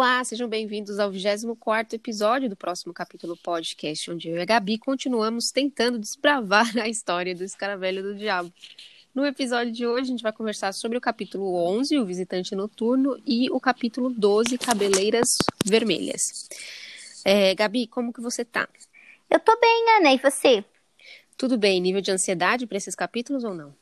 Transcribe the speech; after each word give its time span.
Olá, 0.00 0.24
sejam 0.24 0.48
bem-vindos 0.48 0.98
ao 0.98 1.10
24 1.10 1.94
episódio 1.94 2.48
do 2.48 2.56
próximo 2.56 2.90
capítulo 2.90 3.36
podcast, 3.36 4.10
onde 4.10 4.30
eu 4.30 4.36
e 4.38 4.40
a 4.40 4.46
Gabi 4.46 4.78
continuamos 4.78 5.50
tentando 5.50 5.98
desbravar 5.98 6.64
a 6.80 6.88
história 6.88 7.34
do 7.34 7.44
escaravelho 7.44 8.02
do 8.02 8.14
diabo. 8.14 8.50
No 9.14 9.26
episódio 9.26 9.70
de 9.70 9.86
hoje, 9.86 10.04
a 10.04 10.06
gente 10.06 10.22
vai 10.22 10.32
conversar 10.32 10.72
sobre 10.72 10.96
o 10.96 11.02
capítulo 11.02 11.54
11, 11.54 11.98
o 11.98 12.06
visitante 12.06 12.54
noturno, 12.54 13.20
e 13.26 13.50
o 13.50 13.60
capítulo 13.60 14.08
12, 14.08 14.56
cabeleiras 14.56 15.36
vermelhas. 15.66 16.48
É, 17.22 17.54
Gabi, 17.54 17.86
como 17.86 18.10
que 18.10 18.22
você 18.22 18.42
tá? 18.42 18.66
Eu 19.28 19.38
tô 19.38 19.54
bem, 19.60 19.98
Ana, 19.98 20.14
e 20.14 20.16
você? 20.16 20.64
Tudo 21.36 21.58
bem, 21.58 21.78
nível 21.78 22.00
de 22.00 22.10
ansiedade 22.10 22.66
para 22.66 22.78
esses 22.78 22.94
capítulos 22.94 23.44
ou 23.44 23.52
não? 23.52 23.79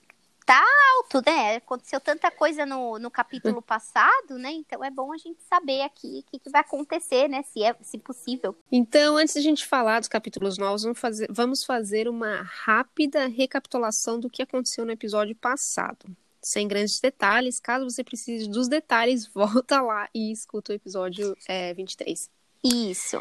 Tá 0.49 0.65
alto, 0.97 1.23
né? 1.27 1.57
Aconteceu 1.57 2.01
tanta 2.01 2.31
coisa 2.31 2.65
no, 2.65 2.99
no 2.99 3.11
capítulo 3.11 3.61
passado, 3.61 4.39
né? 4.39 4.51
Então 4.51 4.83
é 4.83 4.91
bom 4.91 5.13
a 5.13 5.19
gente 5.19 5.43
saber 5.43 5.83
aqui 5.83 6.25
o 6.27 6.31
que, 6.31 6.39
que, 6.39 6.49
vai 6.49 6.63
acontecer, 6.63 7.29
né? 7.29 7.43
Se 7.43 7.63
é 7.63 7.77
se 7.83 7.99
possível. 7.99 8.57
Então, 8.73 9.19
antes 9.19 9.35
de 9.35 9.41
a 9.41 9.43
gente 9.43 9.67
falar 9.67 10.01
dos 10.01 10.09
capítulos 10.09 10.57
novos, 10.57 10.85
vamos 10.85 10.99
fazer, 10.99 11.27
vamos 11.31 11.65
fazer 11.65 12.09
uma 12.09 12.41
rápida 12.41 13.27
recapitulação 13.27 14.19
do 14.19 14.31
que 14.31 14.41
aconteceu 14.41 14.87
no 14.87 14.93
episódio 14.93 15.37
passado. 15.37 16.07
Sem 16.41 16.67
grandes 16.67 16.99
detalhes, 16.99 17.61
caso 17.61 17.85
você 17.85 18.03
precise 18.03 18.49
dos 18.49 18.69
detalhes, 18.69 19.27
volta 19.35 19.83
lá 19.83 20.09
e 20.15 20.33
escuta 20.33 20.73
o 20.73 20.77
episódio 20.77 21.37
é, 21.47 21.75
23. 21.75 22.31
Isso. 22.65 23.21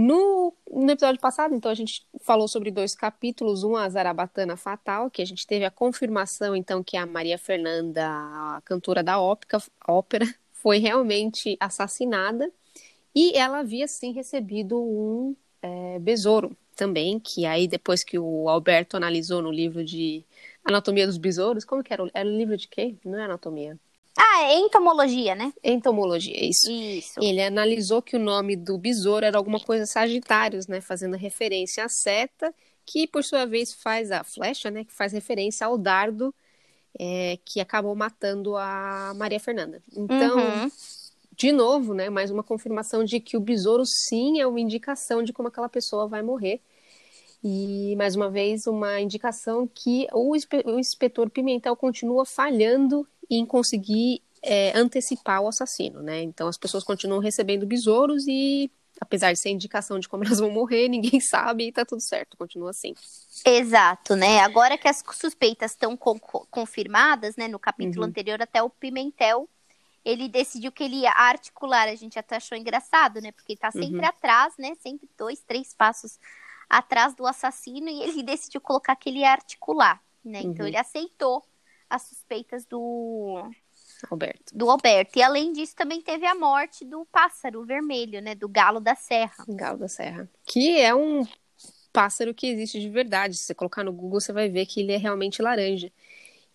No, 0.00 0.54
no, 0.70 0.92
episódio 0.92 1.20
passado, 1.20 1.52
então, 1.56 1.68
a 1.68 1.74
gente 1.74 2.06
falou 2.20 2.46
sobre 2.46 2.70
dois 2.70 2.94
capítulos, 2.94 3.64
um 3.64 3.74
a 3.74 3.88
Zarabatana 3.88 4.56
Fatal, 4.56 5.10
que 5.10 5.20
a 5.20 5.24
gente 5.24 5.44
teve 5.44 5.64
a 5.64 5.72
confirmação, 5.72 6.54
então, 6.54 6.84
que 6.84 6.96
a 6.96 7.04
Maria 7.04 7.36
Fernanda, 7.36 8.06
a 8.08 8.62
cantora 8.64 9.02
da 9.02 9.20
ópera, 9.20 9.60
ópera 9.88 10.24
foi 10.54 10.78
realmente 10.78 11.56
assassinada, 11.58 12.48
e 13.12 13.36
ela 13.36 13.58
havia, 13.58 13.88
sim, 13.88 14.12
recebido 14.12 14.80
um 14.80 15.34
é, 15.60 15.98
besouro 15.98 16.56
também, 16.76 17.18
que 17.18 17.44
aí, 17.44 17.66
depois 17.66 18.04
que 18.04 18.20
o 18.20 18.48
Alberto 18.48 18.96
analisou 18.96 19.42
no 19.42 19.50
livro 19.50 19.84
de 19.84 20.24
Anatomia 20.64 21.08
dos 21.08 21.18
Besouros, 21.18 21.64
como 21.64 21.82
que 21.82 21.92
era? 21.92 22.08
Era 22.14 22.28
o 22.28 22.36
livro 22.36 22.56
de 22.56 22.68
quê? 22.68 22.94
Não 23.04 23.18
é 23.18 23.24
anatomia. 23.24 23.76
Ah, 24.20 24.42
é 24.42 24.58
entomologia, 24.58 25.36
né? 25.36 25.52
Entomologia, 25.62 26.44
isso. 26.44 26.68
Isso. 26.68 27.20
Ele 27.22 27.40
analisou 27.40 28.02
que 28.02 28.16
o 28.16 28.18
nome 28.18 28.56
do 28.56 28.76
besouro 28.76 29.24
era 29.24 29.38
alguma 29.38 29.60
coisa 29.60 29.86
Sagitários, 29.86 30.66
né? 30.66 30.80
Fazendo 30.80 31.16
referência 31.16 31.84
à 31.84 31.88
seta, 31.88 32.52
que 32.84 33.06
por 33.06 33.22
sua 33.22 33.46
vez 33.46 33.72
faz 33.72 34.10
a 34.10 34.24
flecha, 34.24 34.72
né? 34.72 34.84
Que 34.84 34.92
faz 34.92 35.12
referência 35.12 35.64
ao 35.64 35.78
dardo 35.78 36.34
é, 36.98 37.38
que 37.44 37.60
acabou 37.60 37.94
matando 37.94 38.56
a 38.56 39.12
Maria 39.14 39.38
Fernanda. 39.38 39.80
Então, 39.96 40.36
uhum. 40.36 40.70
de 41.36 41.52
novo, 41.52 41.94
né? 41.94 42.10
Mais 42.10 42.32
uma 42.32 42.42
confirmação 42.42 43.04
de 43.04 43.20
que 43.20 43.36
o 43.36 43.40
besouro 43.40 43.84
sim 43.86 44.40
é 44.40 44.46
uma 44.48 44.58
indicação 44.58 45.22
de 45.22 45.32
como 45.32 45.46
aquela 45.46 45.68
pessoa 45.68 46.08
vai 46.08 46.22
morrer. 46.22 46.60
E, 47.44 47.94
mais 47.94 48.16
uma 48.16 48.28
vez, 48.28 48.66
uma 48.66 49.00
indicação 49.00 49.64
que 49.72 50.08
o 50.12 50.34
inspetor 50.76 51.30
Pimentel 51.30 51.76
continua 51.76 52.26
falhando 52.26 53.06
em 53.30 53.44
conseguir 53.44 54.22
é, 54.42 54.76
antecipar 54.76 55.40
o 55.40 55.48
assassino, 55.48 56.02
né? 56.02 56.22
Então 56.22 56.48
as 56.48 56.56
pessoas 56.56 56.84
continuam 56.84 57.20
recebendo 57.20 57.66
besouros 57.66 58.26
e, 58.26 58.70
apesar 59.00 59.32
de 59.32 59.38
ser 59.38 59.50
indicação 59.50 59.98
de 59.98 60.08
como 60.08 60.24
elas 60.24 60.38
vão 60.38 60.50
morrer, 60.50 60.88
ninguém 60.88 61.20
sabe 61.20 61.68
e 61.68 61.72
tá 61.72 61.84
tudo 61.84 62.00
certo, 62.00 62.36
continua 62.36 62.70
assim. 62.70 62.94
Exato, 63.44 64.16
né? 64.16 64.40
Agora 64.40 64.78
que 64.78 64.88
as 64.88 65.02
suspeitas 65.12 65.72
estão 65.72 65.96
con 65.96 66.18
confirmadas, 66.50 67.36
né? 67.36 67.48
No 67.48 67.58
capítulo 67.58 68.02
uhum. 68.02 68.08
anterior, 68.08 68.40
até 68.40 68.62
o 68.62 68.70
Pimentel 68.70 69.48
ele 70.04 70.28
decidiu 70.28 70.72
que 70.72 70.82
ele 70.82 70.96
ia 70.96 71.12
articular. 71.12 71.88
A 71.88 71.94
gente 71.94 72.18
até 72.18 72.36
achou 72.36 72.56
engraçado, 72.56 73.20
né? 73.20 73.30
Porque 73.32 73.52
ele 73.52 73.58
tá 73.58 73.70
sempre 73.70 73.98
uhum. 73.98 74.06
atrás, 74.06 74.54
né? 74.58 74.74
Sempre 74.80 75.08
dois, 75.18 75.40
três 75.40 75.74
passos 75.74 76.18
atrás 76.68 77.14
do 77.14 77.26
assassino 77.26 77.88
e 77.88 78.02
ele 78.02 78.22
decidiu 78.24 78.60
colocar 78.60 78.96
que 78.96 79.10
ele 79.10 79.18
ia 79.18 79.30
articular, 79.30 80.02
né? 80.24 80.40
Então 80.40 80.62
uhum. 80.62 80.68
ele 80.68 80.76
aceitou 80.76 81.44
as 81.88 82.02
suspeitas 82.02 82.64
do 82.64 83.50
Alberto. 84.10 84.56
Do 84.56 84.70
Alberto. 84.70 85.18
E 85.18 85.22
além 85.22 85.52
disso, 85.52 85.74
também 85.74 86.00
teve 86.00 86.26
a 86.26 86.34
morte 86.34 86.84
do 86.84 87.04
pássaro 87.06 87.64
vermelho, 87.64 88.20
né? 88.22 88.34
Do 88.34 88.48
galo 88.48 88.80
da 88.80 88.94
serra. 88.94 89.44
Galo 89.48 89.78
da 89.78 89.88
serra. 89.88 90.28
Que 90.44 90.80
é 90.80 90.94
um 90.94 91.26
pássaro 91.92 92.32
que 92.32 92.46
existe 92.46 92.80
de 92.80 92.88
verdade. 92.88 93.36
Se 93.36 93.44
você 93.44 93.54
colocar 93.54 93.82
no 93.82 93.92
Google, 93.92 94.20
você 94.20 94.32
vai 94.32 94.48
ver 94.48 94.66
que 94.66 94.80
ele 94.80 94.92
é 94.92 94.96
realmente 94.96 95.42
laranja. 95.42 95.90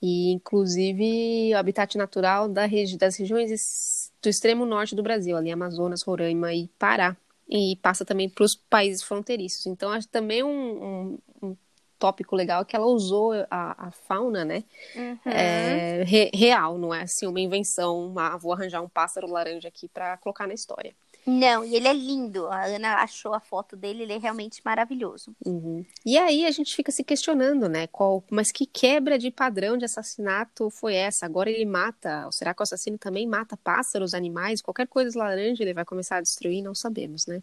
E, 0.02 0.32
inclusive, 0.32 1.54
o 1.54 1.58
habitat 1.58 1.98
natural 1.98 2.50
da 2.50 2.66
regi 2.66 2.98
das 2.98 3.16
regiões 3.16 4.12
do 4.22 4.30
extremo 4.30 4.66
norte 4.66 4.96
do 4.96 5.04
Brasil, 5.04 5.36
ali 5.36 5.52
Amazonas, 5.52 6.02
Roraima 6.02 6.54
e 6.54 6.68
Pará. 6.80 7.16
E 7.50 7.78
passa 7.82 8.06
também 8.06 8.30
para 8.30 8.44
os 8.44 8.56
países 8.56 9.04
fronteiriços. 9.04 9.66
Então, 9.66 9.92
acho 9.92 10.08
também 10.08 10.44
um, 10.44 10.50
um, 10.52 11.20
um 11.42 11.58
tópico 12.03 12.36
legal 12.36 12.66
que 12.66 12.75
ela 12.75 12.86
usou 12.86 13.31
a, 13.50 13.88
a 13.88 13.91
fauna, 13.91 14.44
né? 14.44 14.66
Uhum. 14.94 15.18
É, 15.24 16.03
re, 16.03 16.30
real, 16.34 16.78
não 16.78 16.94
é 16.94 17.03
assim 17.03 17.25
uma 17.25 17.40
invenção, 17.40 18.14
ah, 18.18 18.36
vou 18.36 18.52
arranjar 18.52 18.81
um 18.81 18.90
pássaro 18.90 19.25
laranja 19.25 19.69
aqui 19.69 19.88
para 19.88 20.18
colocar 20.18 20.46
na 20.46 20.53
história. 20.53 20.94
Não, 21.25 21.64
e 21.64 21.78
ele 21.78 21.88
é 21.88 21.94
lindo. 21.94 22.47
A 22.47 22.66
Ana 22.66 22.96
achou 22.96 23.34
a 23.34 23.40
foto 23.40 23.78
dele, 23.78 24.03
ele 24.03 24.12
é 24.12 24.18
realmente 24.18 24.62
maravilhoso. 24.66 25.34
Uhum. 25.46 25.86
E 26.06 26.18
aí 26.18 26.46
a 26.46 26.52
gente 26.52 26.75
fica 26.75 26.91
se 26.91 27.06
questionando, 27.06 27.69
né? 27.69 27.88
Qual, 27.88 28.22
mas 28.30 28.52
que 28.52 28.66
quebra 28.66 29.18
de 29.18 29.31
padrão 29.31 29.78
de 29.78 29.85
assassinato 29.85 30.70
foi 30.70 30.96
essa? 30.96 31.25
Agora 31.25 31.50
ele 31.50 31.64
mata. 31.64 32.25
Ou 32.25 32.34
será 32.34 32.53
que 32.53 32.62
o 32.62 32.64
assassino 32.64 32.97
também 32.97 33.25
mata 33.25 33.56
pássaros, 33.56 34.14
animais, 34.14 34.62
qualquer 34.62 34.88
coisa 34.88 35.18
laranja 35.18 35.64
ele 35.64 35.74
vai 35.74 35.85
começar 35.85 36.18
a 36.18 36.22
destruir? 36.22 36.62
Não 36.62 36.75
sabemos, 36.75 37.25
né? 37.25 37.41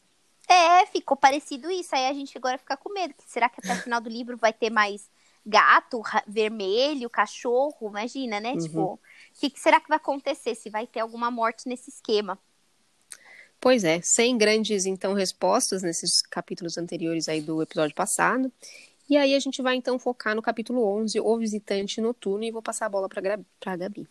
É, 0.52 0.84
ficou 0.86 1.16
parecido 1.16 1.70
isso. 1.70 1.94
Aí 1.94 2.08
a 2.08 2.12
gente 2.12 2.36
agora 2.36 2.58
fica 2.58 2.76
com 2.76 2.92
medo. 2.92 3.14
Será 3.24 3.48
que 3.48 3.60
até 3.60 3.72
o 3.72 3.82
final 3.82 4.00
do 4.00 4.10
livro 4.10 4.36
vai 4.36 4.52
ter 4.52 4.68
mais 4.68 5.08
gato, 5.46 6.02
vermelho, 6.26 7.08
cachorro? 7.08 7.88
Imagina, 7.88 8.40
né? 8.40 8.54
Uhum. 8.54 8.58
Tipo, 8.58 8.80
o 8.94 9.00
que, 9.38 9.48
que 9.48 9.60
será 9.60 9.80
que 9.80 9.88
vai 9.88 9.96
acontecer? 9.96 10.56
Se 10.56 10.68
vai 10.68 10.88
ter 10.88 10.98
alguma 10.98 11.30
morte 11.30 11.68
nesse 11.68 11.90
esquema? 11.90 12.36
Pois 13.60 13.84
é, 13.84 14.00
sem 14.02 14.36
grandes, 14.36 14.86
então, 14.86 15.12
respostas 15.12 15.82
nesses 15.82 16.20
capítulos 16.22 16.76
anteriores 16.76 17.28
aí 17.28 17.40
do 17.40 17.62
episódio 17.62 17.94
passado. 17.94 18.50
E 19.08 19.16
aí 19.16 19.34
a 19.34 19.38
gente 19.38 19.62
vai, 19.62 19.76
então, 19.76 19.98
focar 19.98 20.34
no 20.34 20.42
capítulo 20.42 20.84
11, 20.84 21.20
O 21.20 21.36
Visitante 21.36 22.00
Noturno, 22.00 22.42
e 22.42 22.50
vou 22.50 22.62
passar 22.62 22.86
a 22.86 22.88
bola 22.88 23.08
para 23.08 23.20
a 23.66 23.76
Gabi. 23.76 24.08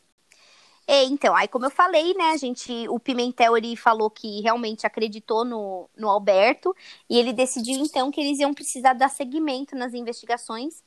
É, 0.91 1.03
então, 1.03 1.35
aí 1.35 1.47
como 1.47 1.67
eu 1.67 1.69
falei, 1.69 2.15
né, 2.15 2.31
a 2.31 2.37
gente, 2.37 2.87
o 2.89 2.99
Pimentel, 2.99 3.55
ele 3.55 3.75
falou 3.75 4.09
que 4.09 4.41
realmente 4.41 4.87
acreditou 4.87 5.45
no, 5.45 5.87
no 5.95 6.09
Alberto, 6.09 6.75
e 7.07 7.15
ele 7.15 7.31
decidiu, 7.31 7.75
então, 7.77 8.09
que 8.09 8.19
eles 8.19 8.39
iam 8.39 8.55
precisar 8.55 8.93
dar 8.93 9.07
seguimento 9.09 9.75
nas 9.75 9.93
investigações, 9.93 10.81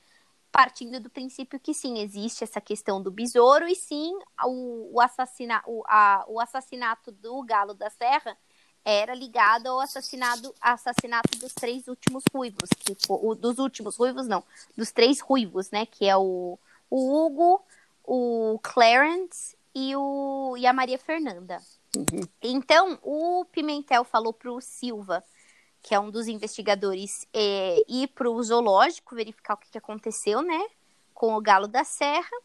partindo 0.51 0.99
do 0.99 1.09
princípio 1.09 1.61
que 1.61 1.73
sim, 1.73 2.01
existe 2.01 2.43
essa 2.43 2.61
questão 2.61 3.01
do 3.01 3.13
besouro, 3.13 3.69
e 3.69 3.77
sim, 3.77 4.13
o, 4.45 4.97
o, 4.97 5.01
assassina, 5.01 5.63
o, 5.69 5.85
a, 5.87 6.25
o 6.27 6.41
assassinato 6.41 7.13
do 7.13 7.41
Galo 7.45 7.73
da 7.73 7.89
Serra 7.89 8.37
era 8.85 9.15
ligado 9.15 9.69
ao 9.69 9.79
assassinato, 9.79 10.53
assassinato 10.61 11.39
dos 11.39 11.55
três 11.55 11.87
últimos 11.87 12.25
ruivos, 12.35 12.69
que, 12.77 12.97
o, 13.09 13.37
dos 13.37 13.61
últimos 13.61 13.97
ruivos, 13.97 14.27
não, 14.27 14.43
dos 14.77 14.91
três 14.91 15.21
ruivos, 15.21 15.71
né, 15.71 15.87
que 15.87 16.07
é 16.07 16.17
o, 16.17 16.59
o 16.91 17.25
Hugo, 17.25 17.63
o 18.03 18.59
Clarence 18.65 19.62
e, 19.75 19.95
o, 19.97 20.55
e 20.57 20.67
a 20.67 20.73
Maria 20.73 20.99
Fernanda. 20.99 21.59
Uhum. 21.97 22.27
Então, 22.43 22.99
o 23.03 23.45
Pimentel 23.47 24.05
falou 24.05 24.33
para 24.33 24.51
o 24.51 24.61
Silva, 24.61 25.23
que 25.83 25.95
é 25.95 26.01
um 26.01 26.11
dos 26.11 26.29
investigadores, 26.29 27.27
é, 27.33 27.83
ir 27.89 28.09
para 28.09 28.31
o 28.31 28.43
zoológico 28.43 29.15
verificar 29.15 29.55
o 29.55 29.57
que, 29.57 29.71
que 29.71 29.79
aconteceu, 29.79 30.41
né? 30.43 30.67
Com 31.13 31.35
o 31.35 31.41
galo 31.41 31.67
da 31.67 31.85
serra. 31.85 32.37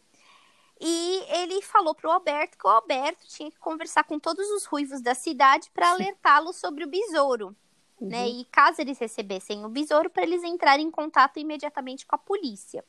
E 0.80 1.24
ele 1.28 1.60
falou 1.62 1.94
para 1.94 2.08
o 2.08 2.12
Alberto 2.12 2.56
que 2.56 2.66
o 2.66 2.70
Alberto 2.70 3.26
tinha 3.26 3.50
que 3.50 3.58
conversar 3.58 4.04
com 4.04 4.18
todos 4.18 4.48
os 4.50 4.64
ruivos 4.64 5.00
da 5.00 5.14
cidade 5.14 5.70
para 5.72 5.90
alertá-los 5.90 6.56
sobre 6.56 6.84
o 6.84 6.88
besouro. 6.88 7.48
Né? 7.48 7.54
Uhum. 8.00 8.08
Né? 8.08 8.28
E 8.28 8.44
caso 8.46 8.80
eles 8.80 8.98
recebessem 8.98 9.64
o 9.64 9.68
besouro, 9.68 10.08
para 10.08 10.22
eles 10.22 10.44
entrarem 10.44 10.86
em 10.86 10.90
contato 10.90 11.38
imediatamente 11.38 12.06
com 12.06 12.14
a 12.14 12.18
polícia. 12.18 12.84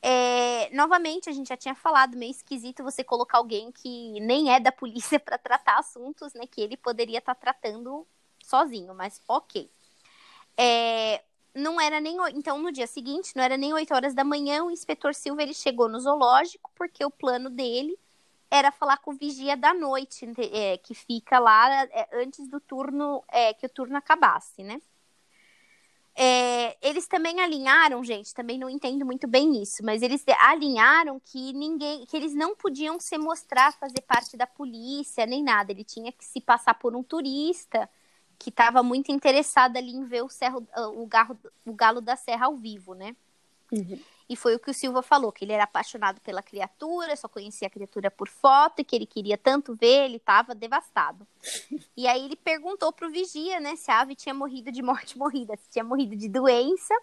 É, 0.00 0.70
novamente, 0.74 1.28
a 1.28 1.32
gente 1.32 1.48
já 1.48 1.56
tinha 1.56 1.74
falado, 1.74 2.16
meio 2.16 2.30
esquisito 2.30 2.84
você 2.84 3.02
colocar 3.02 3.38
alguém 3.38 3.72
que 3.72 4.20
nem 4.20 4.52
é 4.52 4.60
da 4.60 4.70
polícia 4.70 5.18
para 5.20 5.38
tratar 5.38 5.78
assuntos, 5.78 6.32
né? 6.34 6.46
Que 6.46 6.60
ele 6.60 6.76
poderia 6.76 7.18
estar 7.18 7.34
tá 7.34 7.40
tratando 7.40 8.06
sozinho, 8.44 8.94
mas 8.94 9.20
ok. 9.28 9.70
É, 10.56 11.22
não 11.54 11.80
era 11.80 12.00
nem. 12.00 12.16
Então, 12.34 12.58
no 12.58 12.72
dia 12.72 12.86
seguinte, 12.86 13.32
não 13.36 13.42
era 13.42 13.56
nem 13.56 13.72
8 13.72 13.94
horas 13.94 14.14
da 14.14 14.24
manhã, 14.24 14.64
o 14.64 14.70
inspetor 14.70 15.14
Silva 15.14 15.42
ele 15.42 15.54
chegou 15.54 15.88
no 15.88 16.00
zoológico, 16.00 16.70
porque 16.74 17.04
o 17.04 17.10
plano 17.10 17.50
dele 17.50 17.98
era 18.50 18.72
falar 18.72 18.98
com 18.98 19.12
o 19.12 19.16
vigia 19.16 19.56
da 19.56 19.74
noite, 19.74 20.26
é, 20.52 20.78
que 20.78 20.94
fica 20.94 21.38
lá 21.38 21.84
é, 21.84 22.08
antes 22.22 22.48
do 22.48 22.60
turno, 22.60 23.22
é, 23.28 23.52
que 23.54 23.66
o 23.66 23.68
turno 23.68 23.96
acabasse, 23.96 24.62
né? 24.62 24.80
É, 26.20 26.76
ele 26.82 26.98
eles 26.98 27.06
também 27.06 27.40
alinharam, 27.40 28.02
gente, 28.02 28.34
também 28.34 28.58
não 28.58 28.68
entendo 28.68 29.06
muito 29.06 29.28
bem 29.28 29.62
isso, 29.62 29.84
mas 29.84 30.02
eles 30.02 30.24
alinharam 30.40 31.20
que 31.24 31.52
ninguém, 31.52 32.04
que 32.06 32.16
eles 32.16 32.34
não 32.34 32.56
podiam 32.56 32.98
se 32.98 33.16
mostrar 33.16 33.72
fazer 33.78 34.00
parte 34.00 34.36
da 34.36 34.46
polícia 34.46 35.24
nem 35.24 35.42
nada. 35.42 35.70
Ele 35.70 35.84
tinha 35.84 36.10
que 36.10 36.24
se 36.24 36.40
passar 36.40 36.74
por 36.74 36.96
um 36.96 37.02
turista 37.02 37.88
que 38.36 38.50
estava 38.50 38.82
muito 38.82 39.12
interessado 39.12 39.76
ali 39.76 39.92
em 39.92 40.04
ver 40.04 40.22
o, 40.22 40.28
cerro, 40.28 40.66
o, 40.94 41.06
garro, 41.06 41.38
o 41.64 41.72
galo 41.72 42.00
da 42.00 42.16
serra 42.16 42.46
ao 42.46 42.56
vivo, 42.56 42.94
né? 42.94 43.14
Uhum. 43.70 43.98
E 44.28 44.36
foi 44.36 44.54
o 44.54 44.58
que 44.58 44.70
o 44.70 44.74
Silva 44.74 45.00
falou, 45.00 45.32
que 45.32 45.44
ele 45.44 45.52
era 45.52 45.64
apaixonado 45.64 46.20
pela 46.20 46.42
criatura, 46.42 47.16
só 47.16 47.28
conhecia 47.28 47.66
a 47.66 47.70
criatura 47.70 48.10
por 48.10 48.28
foto, 48.28 48.80
e 48.80 48.84
que 48.84 48.94
ele 48.94 49.06
queria 49.06 49.38
tanto 49.38 49.74
ver, 49.74 50.04
ele 50.04 50.16
estava 50.16 50.54
devastado. 50.54 51.26
E 51.96 52.06
aí 52.06 52.26
ele 52.26 52.36
perguntou 52.36 52.92
pro 52.92 53.10
Vigia, 53.10 53.58
né, 53.58 53.74
se 53.74 53.90
a 53.90 54.00
ave 54.00 54.14
tinha 54.14 54.34
morrido 54.34 54.70
de 54.70 54.82
morte 54.82 55.16
morrida, 55.18 55.56
se 55.56 55.70
tinha 55.70 55.84
morrido 55.84 56.14
de 56.14 56.28
doença. 56.28 56.94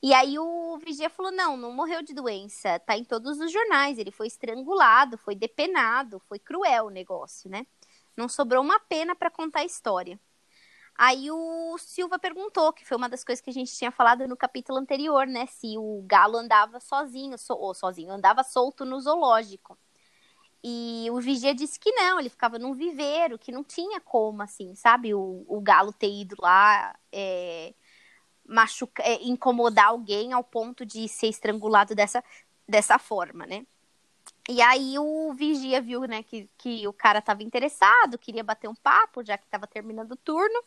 E 0.00 0.14
aí 0.14 0.38
o 0.38 0.78
Vigia 0.78 1.10
falou: 1.10 1.32
não, 1.32 1.56
não 1.56 1.72
morreu 1.72 2.02
de 2.02 2.14
doença, 2.14 2.78
tá 2.80 2.96
em 2.96 3.04
todos 3.04 3.40
os 3.40 3.52
jornais, 3.52 3.98
ele 3.98 4.12
foi 4.12 4.28
estrangulado, 4.28 5.18
foi 5.18 5.34
depenado, 5.34 6.20
foi 6.28 6.38
cruel 6.38 6.86
o 6.86 6.90
negócio, 6.90 7.50
né? 7.50 7.66
Não 8.16 8.28
sobrou 8.28 8.62
uma 8.62 8.78
pena 8.80 9.14
para 9.16 9.30
contar 9.30 9.60
a 9.60 9.64
história. 9.64 10.18
Aí 10.98 11.30
o 11.30 11.78
Silva 11.78 12.18
perguntou, 12.18 12.72
que 12.72 12.84
foi 12.84 12.96
uma 12.96 13.08
das 13.08 13.22
coisas 13.22 13.40
que 13.40 13.50
a 13.50 13.52
gente 13.52 13.72
tinha 13.72 13.92
falado 13.92 14.26
no 14.26 14.36
capítulo 14.36 14.78
anterior, 14.78 15.28
né? 15.28 15.46
Se 15.46 15.78
o 15.78 16.02
galo 16.06 16.36
andava 16.36 16.80
sozinho, 16.80 17.38
so, 17.38 17.54
ou 17.54 17.72
sozinho, 17.72 18.10
andava 18.12 18.42
solto 18.42 18.84
no 18.84 19.00
zoológico. 19.00 19.78
E 20.62 21.06
o 21.12 21.20
vigia 21.20 21.54
disse 21.54 21.78
que 21.78 21.92
não, 21.92 22.18
ele 22.18 22.28
ficava 22.28 22.58
num 22.58 22.74
viveiro, 22.74 23.38
que 23.38 23.52
não 23.52 23.62
tinha 23.62 24.00
como, 24.00 24.42
assim, 24.42 24.74
sabe? 24.74 25.14
O, 25.14 25.44
o 25.48 25.60
galo 25.60 25.92
ter 25.92 26.10
ido 26.10 26.34
lá 26.40 26.98
é, 27.12 27.74
machucar, 28.44 29.06
é, 29.06 29.22
incomodar 29.22 29.88
alguém 29.88 30.32
ao 30.32 30.42
ponto 30.44 30.84
de 30.84 31.08
ser 31.08 31.28
estrangulado 31.28 31.94
dessa, 31.94 32.24
dessa 32.68 32.98
forma, 32.98 33.46
né? 33.46 33.66
E 34.50 34.62
aí 34.62 34.98
o 34.98 35.34
vigia 35.34 35.78
viu, 35.78 36.00
né, 36.02 36.22
que, 36.22 36.48
que 36.56 36.88
o 36.88 36.92
cara 36.92 37.18
estava 37.18 37.42
interessado, 37.42 38.16
queria 38.16 38.42
bater 38.42 38.66
um 38.66 38.74
papo, 38.74 39.22
já 39.22 39.36
que 39.36 39.44
estava 39.44 39.66
terminando 39.66 40.12
o 40.12 40.16
turno. 40.16 40.64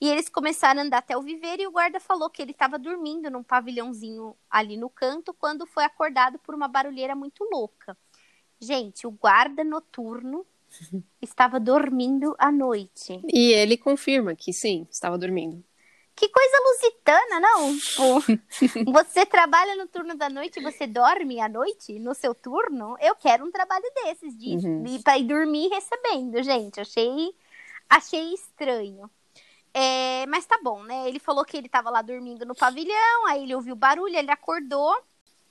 E 0.00 0.08
eles 0.08 0.28
começaram 0.28 0.80
a 0.80 0.84
andar 0.84 0.98
até 0.98 1.16
o 1.16 1.22
viveiro 1.22 1.62
e 1.62 1.66
o 1.66 1.72
guarda 1.72 1.98
falou 1.98 2.30
que 2.30 2.40
ele 2.40 2.52
estava 2.52 2.78
dormindo 2.78 3.28
num 3.28 3.42
pavilhãozinho 3.42 4.36
ali 4.48 4.76
no 4.76 4.88
canto 4.88 5.34
quando 5.34 5.66
foi 5.66 5.82
acordado 5.82 6.38
por 6.38 6.54
uma 6.54 6.68
barulheira 6.68 7.16
muito 7.16 7.42
louca. 7.52 7.96
Gente, 8.60 9.04
o 9.04 9.10
guarda 9.10 9.64
noturno 9.64 10.46
estava 11.20 11.58
dormindo 11.58 12.36
à 12.38 12.52
noite. 12.52 13.20
E 13.26 13.52
ele 13.52 13.76
confirma 13.76 14.36
que 14.36 14.52
sim, 14.52 14.86
estava 14.88 15.18
dormindo. 15.18 15.64
Que 16.16 16.28
coisa 16.28 16.56
lusitana, 16.68 17.40
não? 17.40 17.78
Tipo, 18.50 18.92
você 18.92 19.26
trabalha 19.26 19.74
no 19.74 19.88
turno 19.88 20.16
da 20.16 20.30
noite 20.30 20.60
e 20.60 20.62
você 20.62 20.86
dorme 20.86 21.40
à 21.40 21.48
noite 21.48 21.98
no 21.98 22.14
seu 22.14 22.34
turno? 22.34 22.96
Eu 23.00 23.16
quero 23.16 23.44
um 23.44 23.50
trabalho 23.50 23.84
desses, 24.02 24.38
de, 24.38 24.56
uhum. 24.64 25.02
pra 25.02 25.18
ir 25.18 25.24
dormir 25.24 25.68
recebendo, 25.68 26.40
gente. 26.42 26.80
Achei, 26.80 27.34
achei 27.90 28.32
estranho. 28.32 29.10
É, 29.72 30.24
mas 30.26 30.46
tá 30.46 30.56
bom, 30.62 30.84
né? 30.84 31.08
Ele 31.08 31.18
falou 31.18 31.44
que 31.44 31.56
ele 31.56 31.68
tava 31.68 31.90
lá 31.90 32.00
dormindo 32.00 32.46
no 32.46 32.54
pavilhão, 32.54 33.26
aí 33.26 33.42
ele 33.42 33.56
ouviu 33.56 33.74
barulho, 33.74 34.16
ele 34.16 34.30
acordou. 34.30 34.96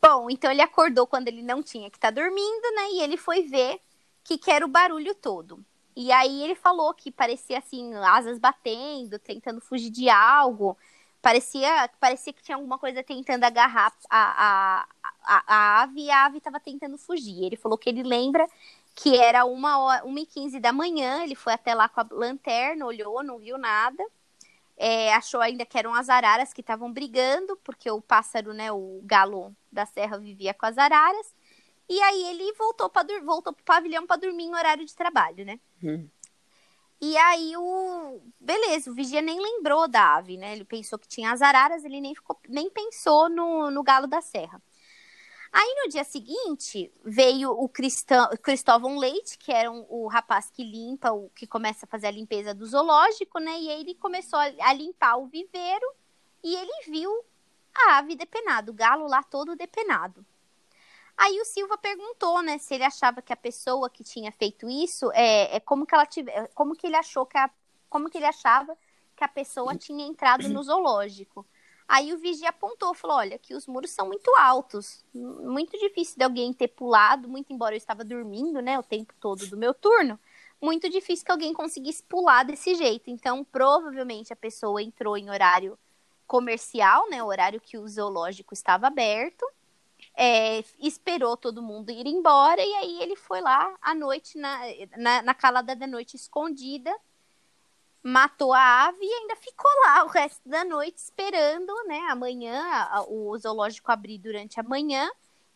Bom, 0.02 0.30
então 0.30 0.50
ele 0.50 0.62
acordou 0.62 1.06
quando 1.06 1.28
ele 1.28 1.44
não 1.44 1.62
tinha 1.62 1.90
que 1.92 1.98
estar 1.98 2.12
tá 2.12 2.22
dormindo, 2.22 2.76
né? 2.76 2.92
E 2.92 3.02
ele 3.02 3.18
foi 3.18 3.44
ver 3.44 3.82
que, 4.24 4.38
que 4.38 4.50
era 4.50 4.66
o 4.66 4.70
barulho 4.70 5.14
todo. 5.16 5.64
E 5.96 6.12
aí 6.12 6.44
ele 6.44 6.56
falou 6.56 6.94
que 6.94 7.12
parecia 7.12 7.60
assim, 7.60 7.94
asas 7.96 8.40
batendo, 8.40 9.20
tentando 9.20 9.62
fugir 9.62 9.90
de 9.90 10.10
algo. 10.10 10.78
Parecia, 11.22 11.90
parecia 12.00 12.34
que 12.34 12.44
tinha 12.44 12.58
alguma 12.58 12.78
coisa 12.78 13.04
tentando 13.04 13.44
agarrar 13.46 13.94
a, 14.10 14.20
a, 14.46 14.88
a, 15.24 15.44
a 15.48 15.82
ave 15.84 16.02
e 16.02 16.12
a 16.12 16.26
ave 16.26 16.38
estava 16.40 16.60
tentando 16.60 16.98
fugir. 16.98 17.46
Ele 17.46 17.56
falou 17.56 17.78
que 17.78 17.90
ele 17.90 18.04
lembra 18.04 18.48
que 18.96 19.18
era 19.18 19.46
uma 19.46 19.80
hora, 19.80 20.06
uma 20.06 20.20
e 20.20 20.26
quinze 20.26 20.60
da 20.60 20.72
manhã, 20.74 21.24
ele 21.24 21.36
foi 21.36 21.54
até 21.54 21.74
lá 21.74 21.90
com 21.90 22.02
a 22.02 22.08
lanterna, 22.12 22.86
olhou, 22.86 23.24
não 23.24 23.40
viu 23.40 23.58
nada. 23.58 24.04
É, 24.76 25.14
achou 25.14 25.40
ainda 25.40 25.66
que 25.66 25.78
eram 25.78 25.94
as 25.94 26.10
araras 26.10 26.54
que 26.54 26.62
estavam 26.62 26.92
brigando, 26.92 27.58
porque 27.64 27.90
o 27.90 28.02
pássaro, 28.02 28.54
né, 28.54 28.72
o 28.72 29.02
galo 29.04 29.56
da 29.72 29.86
serra 29.86 30.18
vivia 30.18 30.54
com 30.54 30.66
as 30.66 30.78
araras. 30.78 31.34
E 31.90 32.02
aí 32.02 32.24
ele 32.26 32.54
voltou 32.54 32.90
para 32.90 33.06
voltou 33.22 33.54
pro 33.54 33.64
pavilhão 33.64 34.08
para 34.08 34.18
dormir 34.18 34.46
em 34.46 34.56
horário 34.56 34.86
de 34.86 34.96
trabalho, 34.96 35.46
né? 35.46 35.60
Hum. 35.84 36.08
E 37.02 37.18
aí 37.18 37.58
o 37.58 38.22
beleza, 38.40 38.90
o 38.90 38.94
vigia 38.94 39.22
nem 39.22 39.40
lembrou 39.40 39.88
da 39.88 40.16
ave, 40.16 40.38
né? 40.38 40.54
Ele 40.54 40.64
pensou 40.64 40.98
que 40.98 41.08
tinha 41.08 41.32
as 41.32 41.42
araras, 41.42 41.84
ele 41.84 42.00
nem 42.00 42.16
ficou 42.16 42.40
nem 42.48 42.70
pensou 42.70 43.30
no, 43.30 43.70
no 43.70 43.84
galo 43.84 44.08
da 44.08 44.22
serra. 44.22 44.62
Aí 45.52 45.76
no 45.84 45.90
dia 45.90 46.04
seguinte 46.04 46.92
veio 47.04 47.52
o 47.52 47.70
Cristão, 47.70 48.28
Cristóvão 48.42 48.98
Leite, 48.98 49.38
que 49.38 49.52
era 49.52 49.70
um, 49.70 49.86
o 49.88 50.08
rapaz 50.08 50.50
que 50.50 50.64
limpa, 50.64 51.12
o 51.12 51.30
que 51.30 51.46
começa 51.46 51.86
a 51.86 51.90
fazer 51.90 52.08
a 52.08 52.12
limpeza 52.12 52.56
do 52.56 52.66
zoológico, 52.66 53.38
né? 53.38 53.52
E 53.60 53.70
aí 53.70 53.82
ele 53.82 53.96
começou 53.96 54.40
a, 54.40 54.46
a 54.62 54.74
limpar 54.74 55.18
o 55.18 55.28
viveiro 55.28 55.86
e 56.44 56.56
ele 56.56 56.90
viu 56.90 57.12
a 57.76 57.98
ave 57.98 58.16
depenada, 58.16 58.72
o 58.72 58.74
galo 58.74 59.08
lá 59.08 59.22
todo 59.22 59.56
depenado. 59.56 60.26
Aí 61.18 61.40
o 61.40 61.46
Silva 61.46 61.78
perguntou, 61.78 62.42
né, 62.42 62.58
se 62.58 62.74
ele 62.74 62.84
achava 62.84 63.22
que 63.22 63.32
a 63.32 63.38
pessoa 63.38 63.90
que 63.90 64.04
tinha 64.04 64.32
feito 64.32 64.68
isso 64.70 65.12
é, 65.14 65.56
é 65.56 65.60
como 65.60 65.86
que 65.86 65.94
ela 65.94 66.06
tive, 66.06 66.32
é, 66.32 66.48
como 66.56 66.76
que 66.76 66.88
ele 66.88 66.96
achou 66.96 67.26
que 67.26 67.38
a, 67.38 67.50
como 67.90 68.10
que 68.10 68.18
ele 68.18 68.26
achava 68.26 68.76
que 69.16 69.24
a 69.24 69.28
pessoa 69.28 69.76
tinha 69.76 70.06
entrado 70.06 70.50
no 70.50 70.64
zoológico. 70.64 71.46
Aí 71.88 72.12
o 72.14 72.18
vigia 72.18 72.50
apontou, 72.50 72.94
falou: 72.94 73.18
olha, 73.18 73.38
que 73.38 73.54
os 73.54 73.68
muros 73.68 73.92
são 73.92 74.08
muito 74.08 74.32
altos, 74.38 75.06
muito 75.14 75.78
difícil 75.78 76.18
de 76.18 76.24
alguém 76.24 76.52
ter 76.52 76.70
pulado, 76.70 77.30
muito 77.30 77.54
embora 77.54 77.76
eu 77.76 77.78
estava 77.78 78.04
dormindo, 78.04 78.62
né, 78.62 78.80
o 78.80 78.84
tempo 78.84 79.14
todo 79.20 79.46
do 79.48 79.58
meu 79.58 79.74
turno, 79.74 80.20
muito 80.60 80.90
difícil 80.90 81.26
que 81.26 81.32
alguém 81.32 81.54
conseguisse 81.54 82.02
pular 82.02 82.44
desse 82.44 82.74
jeito. 82.74 83.10
Então, 83.12 83.44
provavelmente 83.44 84.34
a 84.34 84.36
pessoa 84.36 84.82
entrou 84.82 85.16
em 85.16 85.30
horário 85.30 85.78
comercial, 86.26 87.08
né, 87.10 87.24
horário 87.24 87.62
que 87.62 87.78
o 87.78 87.88
zoológico 87.88 88.54
estava 88.54 88.88
aberto 88.88 89.46
é, 90.16 90.64
esperou 90.80 91.36
todo 91.36 91.62
mundo 91.62 91.90
ir 91.92 92.06
embora 92.06 92.62
e 92.62 92.74
aí 92.76 93.02
ele 93.02 93.16
foi 93.16 93.42
lá 93.42 93.76
à 93.82 93.96
noite, 93.96 94.38
na, 94.38 94.60
na, 94.98 95.22
na 95.22 95.34
calada 95.34 95.76
da 95.76 95.88
noite 95.88 96.16
escondida, 96.16 96.94
matou 98.04 98.54
a 98.54 98.88
ave 98.88 99.00
e 99.02 99.14
ainda 99.14 99.36
ficou 99.36 99.72
lá 99.86 100.04
o 100.04 100.08
resto 100.08 100.48
da 100.48 100.66
noite 100.66 100.98
esperando, 100.98 101.74
né, 101.88 102.00
amanhã, 102.10 102.90
o 103.08 103.38
zoológico 103.38 103.92
abrir 103.92 104.18
durante 104.18 104.60
a 104.60 104.64
manhã 104.64 105.10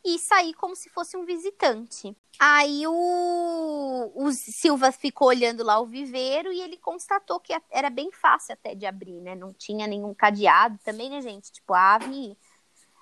e 0.04 0.18
sair 0.18 0.54
como 0.54 0.76
se 0.76 0.90
fosse 0.90 1.18
um 1.18 1.26
visitante. 1.26 2.16
Aí 2.40 2.88
o, 2.88 4.12
o 4.16 4.32
Silva 4.32 4.92
ficou 4.92 5.28
olhando 5.28 5.64
lá 5.64 5.80
o 5.80 5.86
viveiro 5.86 6.54
e 6.54 6.62
ele 6.62 6.78
constatou 6.78 7.40
que 7.40 7.54
era 7.70 7.90
bem 7.90 8.12
fácil 8.12 8.54
até 8.54 8.74
de 8.74 8.86
abrir, 8.86 9.20
né? 9.20 9.36
Não 9.36 9.52
tinha 9.52 9.86
nenhum 9.88 10.14
cadeado 10.14 10.80
também, 10.84 11.10
né, 11.10 11.20
gente? 11.20 11.52
Tipo, 11.52 11.74
a 11.74 11.96
ave 11.96 12.38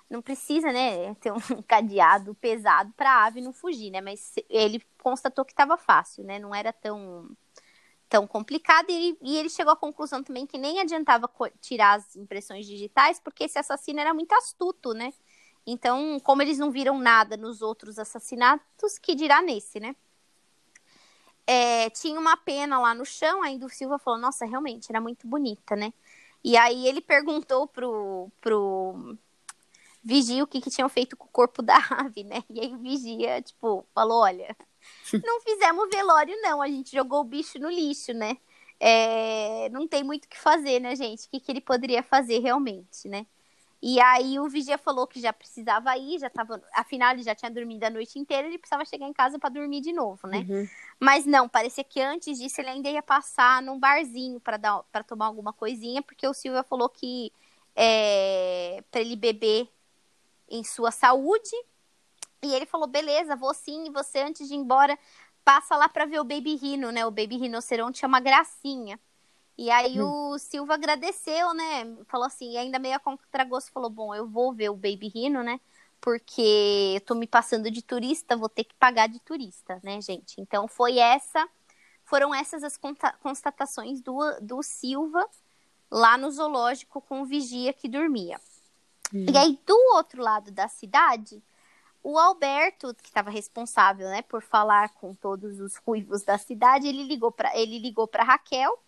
não 0.08 0.22
precisa, 0.22 0.72
né, 0.72 1.14
ter 1.20 1.32
um 1.32 1.62
cadeado 1.66 2.34
pesado 2.34 2.92
para 2.96 3.10
a 3.10 3.24
ave 3.26 3.40
não 3.40 3.52
fugir, 3.52 3.90
né? 3.90 4.00
Mas 4.00 4.34
ele 4.48 4.82
constatou 4.98 5.44
que 5.44 5.52
estava 5.52 5.76
fácil, 5.76 6.24
né? 6.24 6.38
Não 6.38 6.54
era 6.54 6.72
tão 6.72 7.28
tão 8.08 8.24
complicado 8.24 8.86
e, 8.88 9.18
e, 9.20 9.36
ele 9.36 9.48
chegou 9.50 9.72
à 9.72 9.76
conclusão 9.76 10.22
também 10.22 10.46
que 10.46 10.56
nem 10.56 10.78
adiantava 10.78 11.28
tirar 11.60 11.94
as 11.96 12.14
impressões 12.14 12.64
digitais 12.64 13.18
porque 13.18 13.44
esse 13.44 13.58
assassino 13.58 13.98
era 13.98 14.14
muito 14.14 14.32
astuto, 14.32 14.92
né? 14.94 15.12
Então, 15.66 16.20
como 16.20 16.40
eles 16.40 16.58
não 16.58 16.70
viram 16.70 16.98
nada 16.98 17.36
nos 17.36 17.60
outros 17.60 17.98
assassinatos, 17.98 18.98
que 18.98 19.16
dirá 19.16 19.42
nesse, 19.42 19.80
né? 19.80 19.96
É, 21.44 21.90
tinha 21.90 22.18
uma 22.18 22.36
pena 22.36 22.78
lá 22.78 22.94
no 22.94 23.04
chão, 23.04 23.42
ainda 23.42 23.66
o 23.66 23.68
Silva 23.70 23.98
falou, 23.98 24.18
nossa, 24.20 24.44
realmente, 24.44 24.90
era 24.90 25.00
muito 25.00 25.26
bonita, 25.26 25.74
né? 25.74 25.92
E 26.44 26.56
aí 26.56 26.86
ele 26.86 27.00
perguntou 27.00 27.66
pro, 27.66 28.30
pro 28.40 29.16
Vigia 30.06 30.44
o 30.44 30.46
que, 30.46 30.60
que 30.60 30.70
tinham 30.70 30.88
feito 30.88 31.16
com 31.16 31.26
o 31.26 31.30
corpo 31.30 31.60
da 31.60 31.76
ave, 31.90 32.22
né? 32.22 32.44
E 32.48 32.60
aí 32.60 32.76
Vigia, 32.76 33.42
tipo, 33.42 33.84
falou: 33.92 34.22
olha, 34.22 34.56
não 35.24 35.40
fizemos 35.40 35.88
velório, 35.90 36.40
não, 36.42 36.62
a 36.62 36.68
gente 36.68 36.92
jogou 36.92 37.22
o 37.22 37.24
bicho 37.24 37.58
no 37.58 37.68
lixo, 37.68 38.12
né? 38.12 38.36
É, 38.78 39.68
não 39.70 39.88
tem 39.88 40.04
muito 40.04 40.26
o 40.26 40.28
que 40.28 40.38
fazer, 40.38 40.78
né, 40.78 40.94
gente? 40.94 41.26
O 41.26 41.30
que, 41.30 41.40
que 41.40 41.50
ele 41.50 41.60
poderia 41.60 42.04
fazer 42.04 42.38
realmente, 42.38 43.08
né? 43.08 43.26
E 43.82 44.00
aí 44.00 44.38
o 44.38 44.48
Vigia 44.48 44.78
falou 44.78 45.08
que 45.08 45.20
já 45.20 45.32
precisava 45.32 45.96
ir, 45.96 46.20
já 46.20 46.30
tava. 46.30 46.62
Afinal, 46.72 47.12
ele 47.12 47.24
já 47.24 47.34
tinha 47.34 47.50
dormido 47.50 47.82
a 47.84 47.90
noite 47.90 48.16
inteira, 48.16 48.46
ele 48.46 48.58
precisava 48.58 48.84
chegar 48.84 49.08
em 49.08 49.12
casa 49.12 49.40
para 49.40 49.50
dormir 49.50 49.80
de 49.80 49.92
novo, 49.92 50.28
né? 50.28 50.46
Uhum. 50.48 50.68
Mas 51.00 51.26
não, 51.26 51.48
parecia 51.48 51.82
que 51.82 52.00
antes 52.00 52.38
disso 52.38 52.60
ele 52.60 52.70
ainda 52.70 52.88
ia 52.88 53.02
passar 53.02 53.60
num 53.60 53.78
barzinho 53.78 54.38
para 54.38 54.56
dar 54.56 54.84
para 54.84 55.02
tomar 55.02 55.26
alguma 55.26 55.52
coisinha, 55.52 56.00
porque 56.00 56.28
o 56.28 56.32
Silvia 56.32 56.62
falou 56.62 56.88
que 56.88 57.32
é, 57.74 58.84
para 58.90 59.00
ele 59.00 59.16
beber 59.16 59.68
em 60.48 60.64
sua 60.64 60.90
saúde. 60.90 61.50
E 62.42 62.54
ele 62.54 62.66
falou: 62.66 62.86
beleza, 62.86 63.36
vou 63.36 63.54
sim. 63.54 63.86
E 63.86 63.90
você, 63.90 64.20
antes 64.20 64.48
de 64.48 64.54
ir 64.54 64.58
embora, 64.58 64.98
passa 65.44 65.76
lá 65.76 65.88
para 65.88 66.06
ver 66.06 66.20
o 66.20 66.24
Baby 66.24 66.56
Rino, 66.56 66.90
né? 66.90 67.06
O 67.06 67.10
Baby 67.10 67.36
Rinoceronte 67.36 68.04
é 68.04 68.08
uma 68.08 68.20
gracinha. 68.20 68.98
E 69.58 69.70
aí 69.70 70.00
hum. 70.00 70.32
o 70.32 70.38
Silva 70.38 70.74
agradeceu, 70.74 71.54
né? 71.54 71.96
Falou 72.08 72.26
assim, 72.26 72.56
ainda 72.56 72.78
meio 72.78 72.96
a 72.96 72.98
contragosto, 72.98 73.72
falou: 73.72 73.88
bom, 73.90 74.14
eu 74.14 74.26
vou 74.26 74.52
ver 74.52 74.70
o 74.70 74.74
Baby 74.74 75.08
Rino, 75.08 75.42
né? 75.42 75.60
Porque 76.00 76.94
eu 76.94 77.00
tô 77.00 77.14
me 77.14 77.26
passando 77.26 77.70
de 77.70 77.82
turista, 77.82 78.36
vou 78.36 78.48
ter 78.48 78.64
que 78.64 78.74
pagar 78.74 79.08
de 79.08 79.18
turista, 79.20 79.80
né, 79.82 80.00
gente? 80.00 80.40
Então 80.40 80.68
foi 80.68 80.98
essa, 80.98 81.48
foram 82.04 82.34
essas 82.34 82.62
as 82.62 82.78
constatações 83.22 84.02
do, 84.02 84.18
do 84.42 84.62
Silva 84.62 85.26
lá 85.90 86.18
no 86.18 86.30
zoológico 86.30 87.00
com 87.00 87.22
o 87.22 87.24
vigia 87.24 87.72
que 87.72 87.88
dormia. 87.88 88.38
Hum. 89.14 89.26
E 89.32 89.36
aí, 89.36 89.58
do 89.66 89.76
outro 89.94 90.22
lado 90.22 90.50
da 90.50 90.68
cidade, 90.68 91.42
o 92.02 92.18
Alberto, 92.18 92.94
que 92.94 93.08
estava 93.08 93.30
responsável, 93.30 94.08
né, 94.08 94.22
por 94.22 94.40
falar 94.40 94.90
com 94.90 95.12
todos 95.12 95.60
os 95.60 95.76
ruivos 95.76 96.22
da 96.22 96.38
cidade, 96.38 96.86
ele 96.86 97.02
ligou 97.02 97.32
para 97.32 97.56
ele 97.58 97.78
ligou 97.80 98.06
para 98.06 98.22
Raquel, 98.22 98.78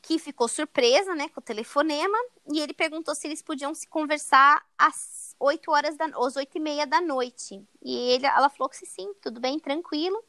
que 0.00 0.18
ficou 0.18 0.46
surpresa, 0.46 1.14
né, 1.14 1.28
com 1.30 1.40
o 1.40 1.42
telefonema, 1.42 2.16
e 2.52 2.60
ele 2.60 2.74
perguntou 2.74 3.14
se 3.14 3.26
eles 3.26 3.42
podiam 3.42 3.74
se 3.74 3.88
conversar 3.88 4.64
às 4.78 5.34
8 5.40 5.70
horas 5.70 5.96
da 5.96 6.06
às 6.06 6.36
8 6.36 6.56
e 6.56 6.60
meia 6.60 6.86
da 6.86 7.00
noite. 7.00 7.66
E 7.82 7.96
ele, 8.12 8.26
ela 8.26 8.48
falou 8.48 8.68
que 8.68 8.76
sim, 8.76 9.12
tudo 9.20 9.40
bem, 9.40 9.58
tranquilo. 9.58 10.22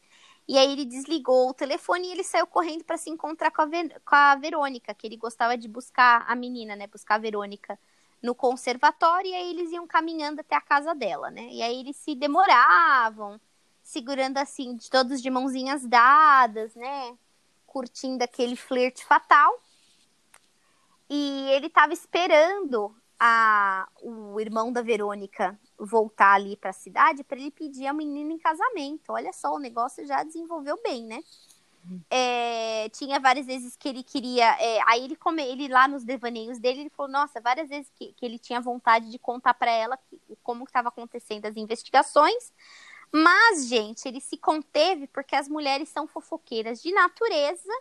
E 0.47 0.57
aí 0.57 0.71
ele 0.71 0.85
desligou 0.85 1.49
o 1.49 1.53
telefone 1.53 2.07
e 2.07 2.11
ele 2.11 2.23
saiu 2.23 2.47
correndo 2.47 2.83
para 2.83 2.97
se 2.97 3.09
encontrar 3.09 3.51
com 3.51 3.61
a, 3.61 3.65
Ver, 3.65 4.01
com 4.05 4.15
a 4.15 4.35
Verônica, 4.35 4.93
que 4.93 5.07
ele 5.07 5.17
gostava 5.17 5.57
de 5.57 5.67
buscar 5.67 6.23
a 6.27 6.35
menina, 6.35 6.75
né, 6.75 6.87
buscar 6.87 7.15
a 7.15 7.17
Verônica 7.19 7.77
no 8.21 8.33
conservatório 8.33 9.29
e 9.29 9.33
aí 9.33 9.49
eles 9.51 9.71
iam 9.71 9.85
caminhando 9.85 10.41
até 10.41 10.55
a 10.55 10.61
casa 10.61 10.93
dela, 10.95 11.29
né? 11.29 11.47
E 11.51 11.61
aí 11.61 11.79
eles 11.79 11.95
se 11.97 12.15
demoravam, 12.15 13.39
segurando 13.83 14.37
assim, 14.37 14.77
todos 14.89 15.21
de 15.21 15.29
mãozinhas 15.29 15.85
dadas, 15.85 16.75
né? 16.75 17.17
Curtindo 17.65 18.23
aquele 18.23 18.55
flerte 18.55 19.05
fatal. 19.05 19.59
E 21.09 21.47
ele 21.51 21.67
estava 21.67 21.93
esperando 21.93 22.95
a, 23.19 23.87
o 24.01 24.39
irmão 24.39 24.71
da 24.71 24.81
Verônica 24.81 25.57
voltar 25.77 26.33
ali 26.33 26.57
para 26.57 26.71
a 26.71 26.73
cidade 26.73 27.23
para 27.23 27.37
ele 27.37 27.51
pedir 27.51 27.87
a 27.87 27.93
menina 27.93 28.33
em 28.33 28.39
casamento. 28.39 29.11
Olha 29.11 29.31
só, 29.31 29.53
o 29.53 29.59
negócio 29.59 30.05
já 30.05 30.23
desenvolveu 30.23 30.79
bem, 30.81 31.03
né? 31.03 31.21
É, 32.09 32.89
tinha 32.89 33.19
várias 33.19 33.45
vezes 33.45 33.75
que 33.75 33.87
ele 33.87 34.03
queria. 34.03 34.45
É, 34.59 34.79
aí 34.87 35.03
ele, 35.03 35.15
come, 35.15 35.43
ele 35.43 35.67
lá 35.67 35.87
nos 35.87 36.03
devaneios 36.03 36.59
dele, 36.59 36.81
ele 36.81 36.89
falou, 36.89 37.11
nossa, 37.11 37.39
várias 37.41 37.69
vezes 37.69 37.91
que, 37.95 38.13
que 38.13 38.25
ele 38.25 38.39
tinha 38.39 38.61
vontade 38.61 39.09
de 39.09 39.19
contar 39.19 39.53
para 39.53 39.71
ela 39.71 39.97
que, 39.97 40.19
como 40.43 40.63
estava 40.63 40.89
acontecendo 40.89 41.45
as 41.45 41.55
investigações. 41.55 42.51
Mas, 43.11 43.67
gente, 43.67 44.07
ele 44.07 44.19
se 44.19 44.37
conteve 44.37 45.07
porque 45.07 45.35
as 45.35 45.47
mulheres 45.47 45.89
são 45.89 46.07
fofoqueiras 46.07 46.81
de 46.81 46.91
natureza 46.91 47.71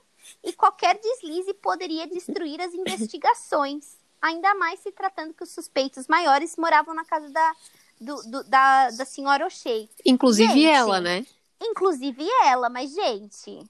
e 0.43 0.53
qualquer 0.53 0.99
deslize 0.99 1.53
poderia 1.55 2.07
destruir 2.07 2.61
as 2.61 2.73
investigações. 2.75 3.97
Ainda 4.23 4.55
mais 4.55 4.81
se 4.81 4.93
tratando 4.93 5.35
que 5.35 5.43
os 5.43 5.51
suspeitos 5.51 6.07
maiores 6.07 6.57
moravam 6.57 6.95
na 6.95 7.05
casa 7.05 7.29
da, 7.31 7.57
do, 8.01 8.23
do, 8.31 8.45
da, 8.45 8.91
da 8.91 9.05
senhora 9.05 9.47
O'Shea. 9.47 9.89
Inclusive 10.05 10.53
gente, 10.53 10.67
ela, 10.67 11.01
né? 11.01 11.27
Inclusive 11.61 12.27
ela, 12.45 12.69
mas, 12.69 12.95
gente, 12.95 13.69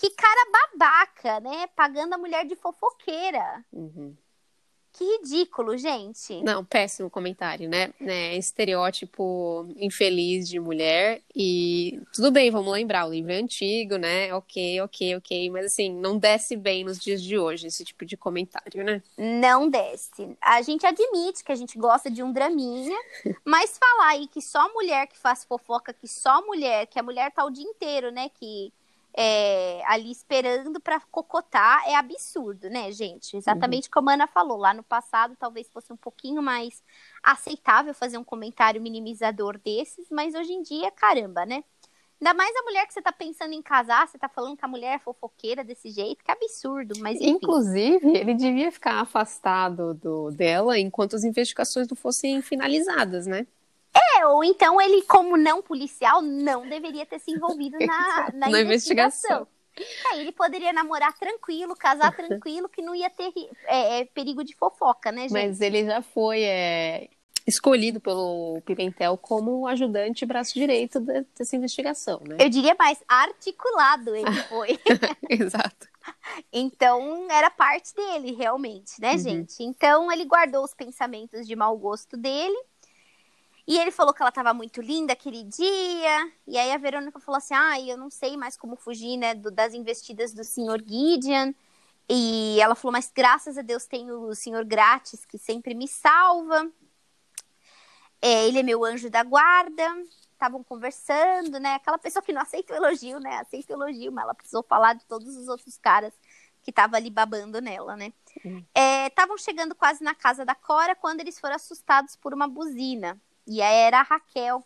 que 0.00 0.08
cara 0.10 0.50
babaca, 0.50 1.40
né? 1.40 1.66
Pagando 1.76 2.14
a 2.14 2.18
mulher 2.18 2.46
de 2.46 2.56
fofoqueira. 2.56 3.62
Uhum. 3.70 4.16
Que 4.92 5.04
ridículo, 5.04 5.76
gente. 5.78 6.42
Não, 6.42 6.64
péssimo 6.64 7.08
comentário, 7.08 7.68
né? 7.68 7.92
É, 8.00 8.36
estereótipo 8.36 9.68
infeliz 9.76 10.48
de 10.48 10.58
mulher. 10.58 11.22
E 11.36 12.00
tudo 12.12 12.32
bem, 12.32 12.50
vamos 12.50 12.72
lembrar, 12.72 13.06
o 13.06 13.10
livro 13.10 13.30
é 13.30 13.36
antigo, 13.36 13.96
né? 13.96 14.34
Ok, 14.34 14.80
ok, 14.80 15.16
ok. 15.16 15.50
Mas 15.50 15.66
assim, 15.66 15.92
não 15.92 16.18
desce 16.18 16.56
bem 16.56 16.82
nos 16.82 16.98
dias 16.98 17.22
de 17.22 17.38
hoje 17.38 17.68
esse 17.68 17.84
tipo 17.84 18.04
de 18.04 18.16
comentário, 18.16 18.82
né? 18.82 19.00
Não 19.16 19.68
desce. 19.68 20.36
A 20.40 20.60
gente 20.62 20.84
admite 20.84 21.44
que 21.44 21.52
a 21.52 21.56
gente 21.56 21.78
gosta 21.78 22.10
de 22.10 22.22
um 22.22 22.32
draminha, 22.32 22.98
mas 23.46 23.78
falar 23.78 24.08
aí 24.08 24.26
que 24.26 24.40
só 24.40 24.72
mulher 24.72 25.06
que 25.06 25.18
faz 25.18 25.44
fofoca, 25.44 25.92
que 25.92 26.08
só 26.08 26.44
mulher, 26.44 26.86
que 26.86 26.98
a 26.98 27.02
mulher 27.02 27.30
tá 27.30 27.44
o 27.44 27.50
dia 27.50 27.64
inteiro, 27.64 28.10
né? 28.10 28.28
Que 28.30 28.72
é, 29.16 29.82
ali 29.86 30.10
esperando 30.10 30.80
para 30.80 31.00
cocotar 31.10 31.82
é 31.86 31.94
absurdo, 31.94 32.70
né, 32.70 32.92
gente? 32.92 33.36
Exatamente 33.36 33.84
uhum. 33.84 33.90
como 33.92 34.10
a 34.10 34.14
Ana 34.14 34.26
falou, 34.26 34.56
lá 34.56 34.72
no 34.72 34.82
passado 34.82 35.36
talvez 35.38 35.68
fosse 35.68 35.92
um 35.92 35.96
pouquinho 35.96 36.42
mais 36.42 36.82
aceitável 37.22 37.92
fazer 37.92 38.18
um 38.18 38.24
comentário 38.24 38.80
minimizador 38.80 39.58
desses, 39.58 40.08
mas 40.10 40.34
hoje 40.34 40.52
em 40.52 40.62
dia, 40.62 40.90
caramba, 40.90 41.44
né? 41.44 41.64
Ainda 42.20 42.34
mais 42.34 42.54
a 42.54 42.62
mulher 42.62 42.86
que 42.86 42.92
você 42.92 43.00
tá 43.00 43.12
pensando 43.12 43.54
em 43.54 43.62
casar, 43.62 44.06
você 44.06 44.18
tá 44.18 44.28
falando 44.28 44.54
que 44.54 44.64
a 44.64 44.68
mulher 44.68 44.96
é 44.96 44.98
fofoqueira 44.98 45.64
desse 45.64 45.90
jeito, 45.90 46.22
que 46.22 46.30
absurdo, 46.30 46.94
mas 47.00 47.16
enfim. 47.16 47.30
Inclusive, 47.30 48.14
ele 48.14 48.34
devia 48.34 48.70
ficar 48.70 49.00
afastado 49.00 49.94
do, 49.94 50.30
dela 50.30 50.78
enquanto 50.78 51.16
as 51.16 51.24
investigações 51.24 51.88
não 51.88 51.96
fossem 51.96 52.42
finalizadas, 52.42 53.26
né? 53.26 53.46
É, 54.20 54.26
ou 54.26 54.44
então 54.44 54.80
ele, 54.80 55.02
como 55.02 55.36
não 55.36 55.62
policial, 55.62 56.20
não 56.20 56.68
deveria 56.68 57.06
ter 57.06 57.18
se 57.18 57.30
envolvido 57.30 57.78
na, 57.78 58.30
na, 58.34 58.50
na 58.50 58.60
investigação. 58.60 59.46
investigação. 59.46 59.46
É, 60.12 60.20
ele 60.20 60.32
poderia 60.32 60.72
namorar 60.72 61.16
tranquilo, 61.16 61.74
casar 61.74 62.14
tranquilo, 62.14 62.68
que 62.68 62.82
não 62.82 62.94
ia 62.94 63.08
ter 63.08 63.32
é, 63.66 64.00
é, 64.00 64.04
perigo 64.04 64.44
de 64.44 64.54
fofoca, 64.54 65.10
né, 65.10 65.22
gente? 65.22 65.32
Mas 65.32 65.60
ele 65.60 65.86
já 65.86 66.02
foi 66.02 66.42
é, 66.42 67.08
escolhido 67.46 68.00
pelo 68.00 68.60
Pimentel 68.66 69.16
como 69.16 69.66
ajudante 69.66 70.26
braço 70.26 70.52
direito 70.54 71.00
dessa 71.00 71.56
investigação, 71.56 72.20
né? 72.28 72.36
Eu 72.38 72.50
diria 72.50 72.74
mais, 72.78 72.98
articulado 73.08 74.14
ele 74.14 74.32
foi. 74.48 74.78
Exato. 75.30 75.88
Então, 76.52 77.28
era 77.30 77.50
parte 77.50 77.94
dele, 77.94 78.32
realmente, 78.32 79.00
né, 79.00 79.12
uhum. 79.12 79.18
gente? 79.18 79.62
Então, 79.62 80.10
ele 80.10 80.24
guardou 80.24 80.64
os 80.64 80.74
pensamentos 80.74 81.46
de 81.46 81.54
mau 81.54 81.76
gosto 81.78 82.16
dele 82.16 82.69
e 83.66 83.78
ele 83.78 83.90
falou 83.90 84.12
que 84.12 84.22
ela 84.22 84.30
estava 84.30 84.52
muito 84.54 84.80
linda 84.80 85.12
aquele 85.12 85.44
dia. 85.44 86.32
E 86.46 86.58
aí 86.58 86.72
a 86.72 86.78
Verônica 86.78 87.20
falou 87.20 87.38
assim: 87.38 87.54
ah, 87.54 87.80
eu 87.80 87.96
não 87.96 88.10
sei 88.10 88.36
mais 88.36 88.56
como 88.56 88.76
fugir, 88.76 89.16
né, 89.16 89.34
do, 89.34 89.50
das 89.50 89.74
investidas 89.74 90.32
do 90.32 90.44
senhor 90.44 90.80
Gideon. 90.80 91.52
E 92.08 92.60
ela 92.60 92.74
falou: 92.74 92.92
mas 92.92 93.10
graças 93.14 93.56
a 93.58 93.62
Deus 93.62 93.86
tem 93.86 94.10
o 94.10 94.34
senhor 94.34 94.64
Grátis 94.64 95.24
que 95.24 95.38
sempre 95.38 95.74
me 95.74 95.86
salva. 95.86 96.70
É, 98.22 98.46
ele 98.48 98.58
é 98.58 98.62
meu 98.62 98.84
anjo 98.84 99.08
da 99.08 99.22
guarda. 99.22 99.84
Estavam 100.32 100.64
conversando, 100.64 101.60
né? 101.60 101.74
Aquela 101.74 101.98
pessoa 101.98 102.22
que 102.22 102.32
não 102.32 102.42
aceita 102.42 102.72
o 102.72 102.76
elogio, 102.76 103.20
né? 103.20 103.38
Aceita 103.38 103.72
o 103.72 103.76
elogio, 103.76 104.10
mas 104.10 104.24
ela 104.24 104.34
precisou 104.34 104.62
falar 104.62 104.94
de 104.94 105.04
todos 105.04 105.36
os 105.36 105.48
outros 105.48 105.76
caras 105.78 106.14
que 106.62 106.70
estavam 106.70 106.96
ali 106.96 107.10
babando 107.10 107.60
nela, 107.60 107.96
né? 107.96 108.12
Estavam 109.06 109.36
é, 109.36 109.38
chegando 109.38 109.74
quase 109.74 110.02
na 110.02 110.14
casa 110.14 110.44
da 110.44 110.54
Cora 110.54 110.94
quando 110.94 111.20
eles 111.20 111.38
foram 111.38 111.56
assustados 111.56 112.16
por 112.16 112.34
uma 112.34 112.48
buzina. 112.48 113.20
E 113.50 113.60
aí 113.60 113.76
era 113.78 113.98
a 113.98 114.02
Raquel. 114.02 114.64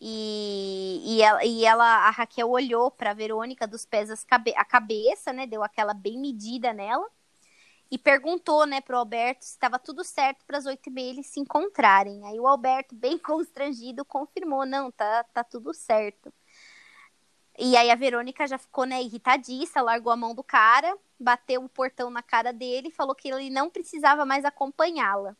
E, 0.00 1.02
e, 1.04 1.22
ela, 1.22 1.44
e 1.44 1.64
ela, 1.64 1.84
a 2.06 2.10
Raquel 2.10 2.48
olhou 2.48 2.88
para 2.88 3.12
Verônica 3.14 3.66
dos 3.66 3.84
pés 3.84 4.10
a 4.10 4.64
cabeça, 4.64 5.32
né? 5.32 5.44
Deu 5.44 5.62
aquela 5.64 5.92
bem 5.92 6.16
medida 6.20 6.72
nela. 6.72 7.04
E 7.90 7.98
perguntou, 7.98 8.64
né, 8.66 8.80
pro 8.80 8.96
Alberto 8.98 9.44
se 9.44 9.52
estava 9.52 9.78
tudo 9.78 10.04
certo 10.04 10.44
para 10.46 10.58
as 10.58 10.66
oito 10.66 10.88
e 10.88 10.92
meia 10.92 11.10
eles 11.10 11.26
se 11.28 11.40
encontrarem. 11.40 12.24
Aí 12.26 12.38
o 12.38 12.46
Alberto, 12.46 12.94
bem 12.96 13.18
constrangido, 13.18 14.04
confirmou: 14.04 14.64
não, 14.64 14.92
tá, 14.92 15.24
tá 15.24 15.42
tudo 15.44 15.74
certo. 15.74 16.32
E 17.58 17.76
aí 17.76 17.90
a 17.90 17.94
Verônica 17.96 18.46
já 18.46 18.58
ficou, 18.58 18.84
né, 18.84 19.02
irritadiça, 19.02 19.80
largou 19.82 20.12
a 20.12 20.16
mão 20.16 20.34
do 20.34 20.44
cara, 20.44 20.96
bateu 21.18 21.64
o 21.64 21.68
portão 21.68 22.10
na 22.10 22.22
cara 22.22 22.52
dele 22.52 22.88
e 22.88 22.92
falou 22.92 23.14
que 23.16 23.28
ele 23.28 23.50
não 23.50 23.70
precisava 23.70 24.24
mais 24.26 24.44
acompanhá-la. 24.44 25.36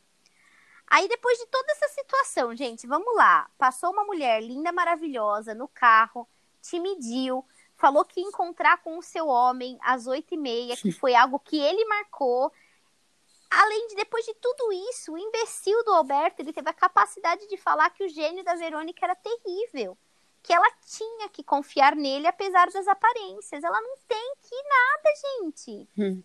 Aí, 0.89 1.09
depois 1.09 1.37
de 1.39 1.47
toda 1.47 1.73
essa 1.73 1.89
situação, 1.89 2.55
gente, 2.55 2.87
vamos 2.87 3.15
lá. 3.17 3.51
Passou 3.59 3.91
uma 3.91 4.05
mulher 4.05 4.43
linda, 4.43 4.71
maravilhosa 4.71 5.55
no 5.55 5.67
carro, 5.67 6.29
te 6.63 6.79
mediu, 6.79 7.45
falou 7.77 8.05
que 8.05 8.21
ia 8.21 8.27
encontrar 8.27 8.83
com 8.83 8.97
o 8.99 9.03
seu 9.03 9.27
homem 9.27 9.79
às 9.83 10.07
oito 10.07 10.35
e 10.35 10.37
meia, 10.37 10.77
que 10.77 10.93
foi 10.93 11.15
algo 11.15 11.39
que 11.39 11.59
ele 11.59 11.85
marcou. 11.87 12.53
Além 13.51 13.89
de, 13.89 13.97
depois 13.97 14.25
de 14.25 14.35
tudo 14.35 14.73
isso, 14.91 15.13
o 15.13 15.19
imbecil 15.19 15.85
do 15.85 15.93
Alberto, 15.93 16.43
ele 16.43 16.53
teve 16.53 16.69
a 16.69 16.75
capacidade 16.75 17.47
de 17.49 17.57
falar 17.57 17.91
que 17.91 18.05
o 18.05 18.09
gênio 18.09 18.45
da 18.45 18.55
Verônica 18.55 19.05
era 19.05 19.15
terrível. 19.15 19.97
Que 20.43 20.53
ela 20.53 20.71
tinha 20.85 21.29
que 21.29 21.43
confiar 21.43 21.97
nele, 21.97 22.27
apesar 22.27 22.71
das 22.71 22.87
aparências. 22.87 23.65
Ela 23.65 23.81
não 23.81 23.97
tem 24.07 24.35
que 24.43 24.55
nada, 24.55 25.11
gente. 25.21 25.89
Hum. 25.99 26.23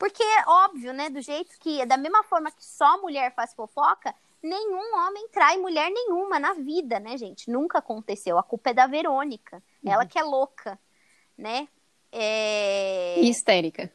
Porque 0.00 0.22
é 0.22 0.44
óbvio, 0.48 0.94
né? 0.94 1.10
Do 1.10 1.20
jeito 1.20 1.58
que, 1.60 1.84
da 1.84 1.98
mesma 1.98 2.24
forma 2.24 2.50
que 2.50 2.64
só 2.64 2.98
mulher 3.02 3.34
faz 3.34 3.52
fofoca, 3.52 4.14
nenhum 4.42 4.96
homem 4.96 5.28
trai 5.28 5.58
mulher 5.58 5.90
nenhuma 5.90 6.40
na 6.40 6.54
vida, 6.54 6.98
né, 6.98 7.18
gente? 7.18 7.50
Nunca 7.50 7.80
aconteceu. 7.80 8.38
A 8.38 8.42
culpa 8.42 8.70
é 8.70 8.74
da 8.74 8.86
Verônica. 8.86 9.62
Uhum. 9.84 9.92
Ela 9.92 10.06
que 10.06 10.18
é 10.18 10.22
louca, 10.22 10.80
né? 11.36 11.68
É... 12.10 13.20
E 13.20 13.28
histérica. 13.28 13.92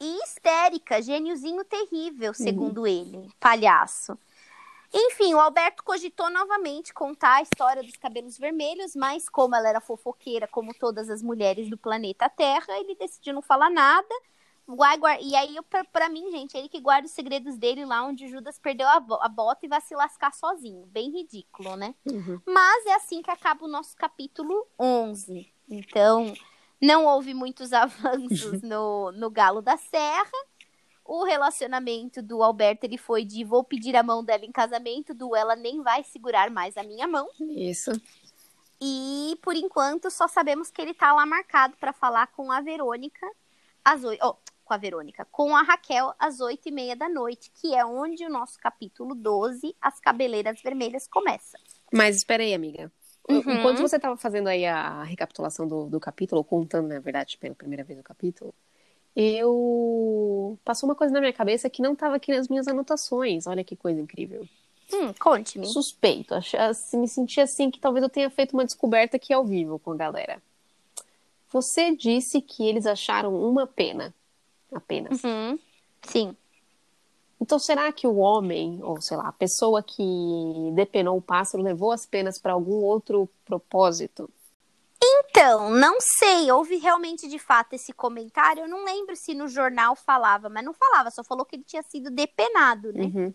E 0.00 0.18
histérica, 0.24 1.00
gêniozinho 1.00 1.64
terrível, 1.64 2.30
uhum. 2.30 2.34
segundo 2.34 2.78
uhum. 2.78 2.86
ele, 2.88 3.30
palhaço. 3.38 4.18
Enfim, 4.92 5.32
o 5.32 5.38
Alberto 5.38 5.84
cogitou 5.84 6.28
novamente 6.28 6.92
contar 6.92 7.36
a 7.36 7.42
história 7.42 7.84
dos 7.84 7.96
cabelos 7.96 8.36
vermelhos, 8.36 8.96
mas 8.96 9.28
como 9.28 9.54
ela 9.54 9.68
era 9.68 9.80
fofoqueira, 9.80 10.48
como 10.48 10.74
todas 10.74 11.08
as 11.08 11.22
mulheres 11.22 11.70
do 11.70 11.78
planeta 11.78 12.28
Terra, 12.28 12.80
ele 12.80 12.96
decidiu 12.96 13.32
não 13.32 13.42
falar 13.42 13.70
nada 13.70 14.12
vai 14.66 14.98
guardar. 14.98 15.22
E 15.22 15.34
aí, 15.36 15.56
pra, 15.70 15.84
pra 15.84 16.08
mim, 16.08 16.30
gente, 16.30 16.56
ele 16.56 16.68
que 16.68 16.80
guarda 16.80 17.06
os 17.06 17.12
segredos 17.12 17.56
dele 17.56 17.84
lá 17.84 18.02
onde 18.02 18.28
Judas 18.28 18.58
perdeu 18.58 18.88
a, 18.88 18.96
a 19.20 19.28
bota 19.28 19.64
e 19.64 19.68
vai 19.68 19.80
se 19.80 19.94
lascar 19.94 20.32
sozinho. 20.32 20.86
Bem 20.86 21.10
ridículo, 21.10 21.76
né? 21.76 21.94
Uhum. 22.04 22.40
Mas 22.46 22.86
é 22.86 22.94
assim 22.94 23.22
que 23.22 23.30
acaba 23.30 23.64
o 23.64 23.68
nosso 23.68 23.96
capítulo 23.96 24.66
11. 24.78 25.52
Então, 25.68 26.34
não 26.80 27.04
houve 27.04 27.32
muitos 27.34 27.72
avanços 27.74 28.62
no, 28.62 29.12
no 29.12 29.30
Galo 29.30 29.62
da 29.62 29.76
Serra. 29.76 30.46
O 31.04 31.22
relacionamento 31.22 32.20
do 32.20 32.42
Alberto 32.42 32.84
ele 32.84 32.98
foi 32.98 33.24
de 33.24 33.44
vou 33.44 33.62
pedir 33.62 33.94
a 33.94 34.02
mão 34.02 34.24
dela 34.24 34.44
em 34.44 34.50
casamento, 34.50 35.14
do 35.14 35.36
ela 35.36 35.54
nem 35.54 35.80
vai 35.80 36.02
segurar 36.02 36.50
mais 36.50 36.76
a 36.76 36.82
minha 36.82 37.06
mão. 37.06 37.28
Isso. 37.38 37.92
E 38.80 39.38
por 39.40 39.54
enquanto 39.54 40.10
só 40.10 40.26
sabemos 40.26 40.70
que 40.70 40.82
ele 40.82 40.92
tá 40.92 41.12
lá 41.12 41.24
marcado 41.24 41.76
para 41.78 41.92
falar 41.92 42.26
com 42.28 42.50
a 42.50 42.60
Verônica 42.60 43.24
às 43.84 44.02
oito. 44.02 44.20
Oh, 44.26 44.34
com 44.66 44.74
a 44.74 44.76
Verônica, 44.76 45.24
com 45.30 45.56
a 45.56 45.62
Raquel 45.62 46.12
às 46.18 46.40
oito 46.40 46.68
e 46.68 46.72
meia 46.72 46.96
da 46.96 47.08
noite, 47.08 47.50
que 47.54 47.74
é 47.74 47.86
onde 47.86 48.24
o 48.24 48.28
nosso 48.28 48.58
capítulo 48.58 49.14
12, 49.14 49.74
As 49.80 50.00
Cabeleiras 50.00 50.60
Vermelhas, 50.60 51.06
começa. 51.06 51.56
Mas 51.92 52.16
espera 52.16 52.42
aí, 52.42 52.52
amiga. 52.52 52.92
Uhum. 53.28 53.38
Enquanto 53.38 53.80
você 53.80 53.96
estava 53.96 54.16
fazendo 54.16 54.48
aí 54.48 54.66
a 54.66 55.04
recapitulação 55.04 55.66
do, 55.66 55.86
do 55.86 56.00
capítulo, 56.00 56.44
contando, 56.44 56.88
na 56.88 56.98
verdade, 56.98 57.38
pela 57.38 57.54
primeira 57.54 57.84
vez 57.84 57.98
o 57.98 58.02
capítulo, 58.02 58.52
eu. 59.14 60.58
Passou 60.64 60.88
uma 60.88 60.94
coisa 60.94 61.14
na 61.14 61.20
minha 61.20 61.32
cabeça 61.32 61.70
que 61.70 61.80
não 61.80 61.94
estava 61.94 62.16
aqui 62.16 62.36
nas 62.36 62.48
minhas 62.48 62.68
anotações. 62.68 63.46
Olha 63.46 63.64
que 63.64 63.74
coisa 63.74 64.00
incrível. 64.00 64.46
Hum, 64.92 65.12
conte-me. 65.18 65.66
Suspeito. 65.66 66.34
Assim, 66.34 66.98
Me 66.98 67.08
senti 67.08 67.40
assim 67.40 67.70
que 67.70 67.80
talvez 67.80 68.02
eu 68.02 68.10
tenha 68.10 68.30
feito 68.30 68.52
uma 68.52 68.64
descoberta 68.64 69.16
aqui 69.16 69.32
ao 69.32 69.44
vivo 69.44 69.78
com 69.78 69.92
a 69.92 69.96
galera. 69.96 70.42
Você 71.50 71.96
disse 71.96 72.40
que 72.40 72.68
eles 72.68 72.86
acharam 72.86 73.34
uma 73.34 73.66
pena. 73.66 74.14
Apenas. 74.76 75.22
Uhum. 75.24 75.58
Sim. 76.02 76.36
Então, 77.40 77.58
será 77.58 77.92
que 77.92 78.06
o 78.06 78.16
homem, 78.16 78.80
ou 78.82 79.00
sei 79.00 79.16
lá, 79.16 79.28
a 79.28 79.32
pessoa 79.32 79.82
que 79.82 80.02
depenou 80.74 81.18
o 81.18 81.22
pássaro 81.22 81.62
levou 81.62 81.92
as 81.92 82.06
penas 82.06 82.38
para 82.38 82.52
algum 82.52 82.82
outro 82.82 83.28
propósito? 83.44 84.30
Então, 85.02 85.70
não 85.70 85.98
sei, 86.00 86.50
houve 86.50 86.76
realmente 86.76 87.28
de 87.28 87.38
fato 87.38 87.74
esse 87.74 87.92
comentário. 87.92 88.64
Eu 88.64 88.68
não 88.68 88.84
lembro 88.84 89.14
se 89.14 89.34
no 89.34 89.48
jornal 89.48 89.94
falava, 89.94 90.48
mas 90.48 90.64
não 90.64 90.72
falava, 90.72 91.10
só 91.10 91.22
falou 91.22 91.44
que 91.44 91.56
ele 91.56 91.64
tinha 91.64 91.82
sido 91.82 92.10
depenado, 92.10 92.92
né? 92.92 93.04
Uhum. 93.04 93.34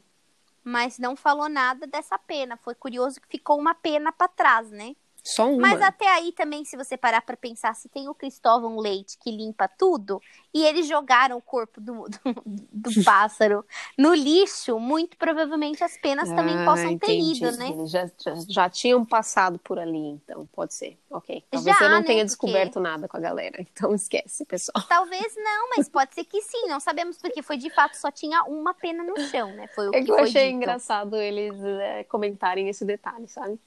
Mas 0.63 0.97
não 0.97 1.15
falou 1.15 1.47
nada 1.47 1.85
dessa 1.87 2.17
pena. 2.17 2.57
Foi 2.57 2.75
curioso 2.75 3.21
que 3.21 3.27
ficou 3.27 3.59
uma 3.59 3.75
pena 3.75 4.11
pra 4.11 4.27
trás, 4.27 4.69
né? 4.71 4.95
Só 5.23 5.47
uma. 5.49 5.61
Mas 5.61 5.81
até 5.81 6.07
aí 6.07 6.31
também, 6.31 6.65
se 6.65 6.75
você 6.75 6.97
parar 6.97 7.21
pra 7.21 7.37
pensar, 7.37 7.75
se 7.75 7.87
tem 7.89 8.09
o 8.09 8.15
Cristóvão 8.15 8.77
Leite 8.79 9.17
que 9.19 9.29
limpa 9.29 9.67
tudo, 9.67 10.21
e 10.53 10.63
eles 10.65 10.87
jogaram 10.87 11.37
o 11.37 11.41
corpo 11.41 11.79
do, 11.79 12.05
do, 12.09 12.41
do 12.71 12.89
pássaro 13.05 13.63
no 13.97 14.13
lixo, 14.13 14.79
muito 14.79 15.15
provavelmente 15.17 15.83
as 15.83 15.95
penas 15.97 16.27
também 16.29 16.55
Ah, 16.57 16.65
possam 16.65 16.97
ter 16.97 17.13
entendi. 17.13 17.37
ido, 17.45 17.57
né? 17.57 17.69
Eles 17.69 17.91
já, 17.91 18.09
já, 18.19 18.33
já 18.47 18.69
tinham 18.69 19.05
passado 19.05 19.59
por 19.59 19.77
ali, 19.77 19.97
então 19.97 20.45
pode 20.53 20.73
ser. 20.73 20.97
Ok. 21.09 21.43
Talvez 21.51 21.77
Já, 21.77 21.85
eu 21.85 21.89
não 21.91 21.99
né, 21.99 22.03
tenha 22.03 22.17
porque- 22.19 22.25
descoberto 22.25 22.79
nada 22.79 23.07
com 23.07 23.17
a 23.17 23.19
galera. 23.19 23.57
Então 23.81 23.93
esquece, 23.95 24.45
pessoal. 24.45 24.85
Talvez 24.87 25.33
não, 25.37 25.69
mas 25.75 25.87
pode 25.89 26.13
ser 26.13 26.23
que 26.23 26.41
sim, 26.41 26.67
não 26.67 26.79
sabemos, 26.79 27.17
porque 27.17 27.41
foi 27.41 27.57
de 27.57 27.69
fato 27.69 27.95
só 27.95 28.11
tinha 28.11 28.43
uma 28.43 28.73
pena 28.73 29.03
no 29.03 29.17
chão, 29.29 29.51
né? 29.53 29.67
Foi 29.73 29.87
o 29.89 29.95
É 29.95 29.99
que 29.99 30.05
que 30.05 30.11
eu 30.11 30.17
achei 30.19 30.45
dito. 30.47 30.55
engraçado 30.57 31.15
eles 31.15 31.53
é, 31.63 32.03
comentarem 32.05 32.67
esse 32.69 32.83
detalhe, 32.85 33.27
sabe? 33.27 33.59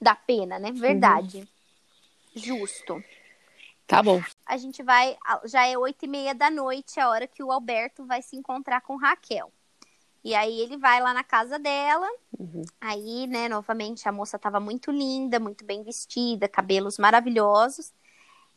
Da 0.00 0.14
pena, 0.14 0.58
né? 0.58 0.72
Verdade. 0.72 1.48
Justo. 2.34 3.02
Tá 3.86 4.02
bom. 4.02 4.22
A 4.46 4.56
gente 4.56 4.82
vai. 4.82 5.16
Já 5.44 5.66
é 5.66 5.76
oito 5.76 6.04
e 6.04 6.08
meia 6.08 6.34
da 6.34 6.50
noite, 6.50 7.00
a 7.00 7.08
hora 7.08 7.26
que 7.26 7.42
o 7.42 7.50
Alberto 7.50 8.04
vai 8.04 8.22
se 8.22 8.36
encontrar 8.36 8.82
com 8.82 8.96
Raquel. 8.96 9.50
E 10.22 10.34
aí 10.34 10.60
ele 10.60 10.76
vai 10.76 11.00
lá 11.00 11.14
na 11.14 11.24
casa 11.24 11.58
dela. 11.58 12.06
Uhum. 12.38 12.62
Aí, 12.80 13.26
né, 13.26 13.48
novamente, 13.48 14.08
a 14.08 14.12
moça 14.12 14.38
tava 14.38 14.60
muito 14.60 14.90
linda, 14.90 15.40
muito 15.40 15.64
bem 15.64 15.82
vestida, 15.82 16.48
cabelos 16.48 16.98
maravilhosos. 16.98 17.92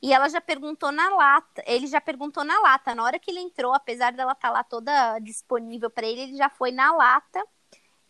E 0.01 0.11
ela 0.11 0.27
já 0.27 0.41
perguntou 0.41 0.91
na 0.91 1.09
lata. 1.09 1.63
Ele 1.65 1.87
já 1.87 2.01
perguntou 2.01 2.43
na 2.43 2.59
lata. 2.59 2.93
Na 2.93 3.03
hora 3.03 3.19
que 3.19 3.31
ele 3.31 3.39
entrou, 3.39 3.73
apesar 3.73 4.11
dela 4.11 4.33
estar 4.33 4.49
lá 4.49 4.63
toda 4.63 5.17
disponível 5.19 5.89
para 5.89 6.07
ele, 6.07 6.21
ele 6.21 6.35
já 6.35 6.49
foi 6.49 6.71
na 6.71 6.91
lata 6.91 7.41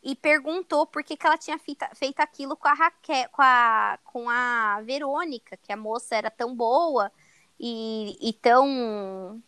e 0.04 0.16
perguntou 0.16 0.88
por 0.88 1.04
que, 1.04 1.16
que 1.18 1.26
ela 1.28 1.38
tinha 1.38 1.60
feita- 1.60 1.90
feito 1.96 2.20
aquilo 2.20 2.58
com 2.58 2.68
a 2.68 2.74
Raquel, 2.74 3.30
com 3.32 3.42
a, 3.42 4.00
com 4.04 4.30
a 4.30 4.82
Verônica, 4.84 5.58
que 5.58 5.72
a 5.74 5.78
moça 5.78 6.16
era 6.16 6.32
tão 6.32 6.56
boa 6.56 7.12
e, 7.60 8.18
e 8.30 8.34
tão 8.34 9.42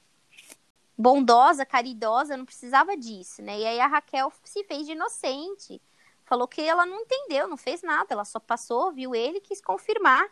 bondosa, 0.97 1.65
caridosa, 1.65 2.37
não 2.37 2.45
precisava 2.45 2.95
disso, 2.97 3.41
né? 3.41 3.59
E 3.59 3.65
aí 3.65 3.79
a 3.79 3.87
Raquel 3.87 4.31
se 4.43 4.63
fez 4.65 4.85
de 4.85 4.93
inocente. 4.93 5.81
Falou 6.25 6.47
que 6.47 6.61
ela 6.61 6.85
não 6.85 7.01
entendeu, 7.01 7.47
não 7.47 7.57
fez 7.57 7.81
nada, 7.81 8.13
ela 8.13 8.25
só 8.25 8.39
passou, 8.39 8.91
viu 8.93 9.13
ele 9.13 9.37
e 9.39 9.41
quis 9.41 9.59
confirmar 9.61 10.25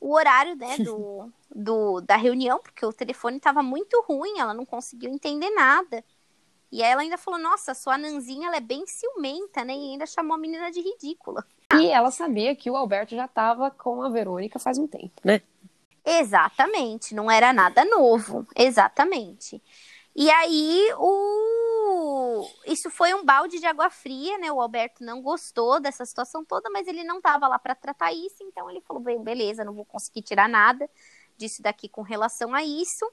o 0.00 0.14
horário, 0.14 0.56
né, 0.56 0.78
do, 0.78 1.30
do, 1.54 2.00
da 2.00 2.16
reunião, 2.16 2.58
porque 2.60 2.84
o 2.86 2.92
telefone 2.92 3.36
estava 3.38 3.62
muito 3.62 4.02
ruim, 4.08 4.38
ela 4.38 4.54
não 4.54 4.66
conseguiu 4.66 5.10
entender 5.12 5.50
nada. 5.50 6.04
E 6.72 6.82
aí 6.82 6.92
ela 6.92 7.02
ainda 7.02 7.18
falou, 7.18 7.40
nossa, 7.40 7.74
sua 7.74 7.98
Nanzinha, 7.98 8.46
ela 8.46 8.56
é 8.56 8.60
bem 8.60 8.86
ciumenta, 8.86 9.64
né? 9.64 9.74
E 9.74 9.92
ainda 9.92 10.06
chamou 10.06 10.34
a 10.34 10.38
menina 10.38 10.70
de 10.70 10.80
ridícula. 10.80 11.44
E 11.74 11.86
ela 11.86 12.10
sabia 12.10 12.54
que 12.54 12.70
o 12.70 12.76
Alberto 12.76 13.14
já 13.14 13.26
tava 13.26 13.70
com 13.70 14.02
a 14.02 14.08
Verônica 14.08 14.58
faz 14.58 14.78
um 14.78 14.86
tempo, 14.86 15.20
né? 15.24 15.40
Exatamente, 16.04 17.14
não 17.14 17.30
era 17.30 17.52
nada 17.52 17.84
novo, 17.84 18.46
exatamente. 18.56 19.62
E 20.14 20.30
aí 20.30 20.92
o 20.98 22.44
isso 22.66 22.90
foi 22.90 23.14
um 23.14 23.24
balde 23.24 23.58
de 23.60 23.66
água 23.66 23.90
fria, 23.90 24.38
né? 24.38 24.50
O 24.50 24.60
Alberto 24.60 25.04
não 25.04 25.22
gostou 25.22 25.78
dessa 25.80 26.04
situação 26.04 26.44
toda, 26.44 26.68
mas 26.70 26.88
ele 26.88 27.04
não 27.04 27.18
estava 27.18 27.46
lá 27.46 27.58
para 27.58 27.74
tratar 27.74 28.12
isso, 28.12 28.42
então 28.42 28.68
ele 28.70 28.80
falou: 28.80 29.02
"Bem, 29.02 29.22
beleza, 29.22 29.64
não 29.64 29.74
vou 29.74 29.84
conseguir 29.84 30.22
tirar 30.22 30.48
nada 30.48 30.88
disso 31.36 31.62
daqui 31.62 31.88
com 31.88 32.02
relação 32.02 32.54
a 32.54 32.64
isso". 32.64 33.04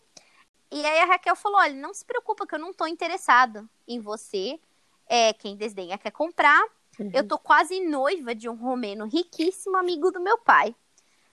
E 0.71 0.85
aí 0.85 0.99
a 0.99 1.05
Raquel 1.05 1.35
falou: 1.35 1.59
"Olha, 1.59 1.73
não 1.73 1.93
se 1.93 2.03
preocupa 2.05 2.45
que 2.45 2.55
eu 2.55 2.59
não 2.59 2.73
tô 2.73 2.85
interessado 2.87 3.67
em 3.87 3.99
você. 3.99 4.59
É, 5.07 5.31
quem 5.33 5.55
desdenha 5.55 5.97
quer 5.97 6.11
comprar. 6.11 6.61
Uhum. 6.99 7.11
Eu 7.13 7.27
tô 7.27 7.37
quase 7.37 7.79
noiva 7.87 8.33
de 8.35 8.49
um 8.49 8.55
romeno 8.55 9.05
riquíssimo 9.05 9.77
amigo 9.77 10.11
do 10.11 10.19
meu 10.19 10.37
pai. 10.39 10.75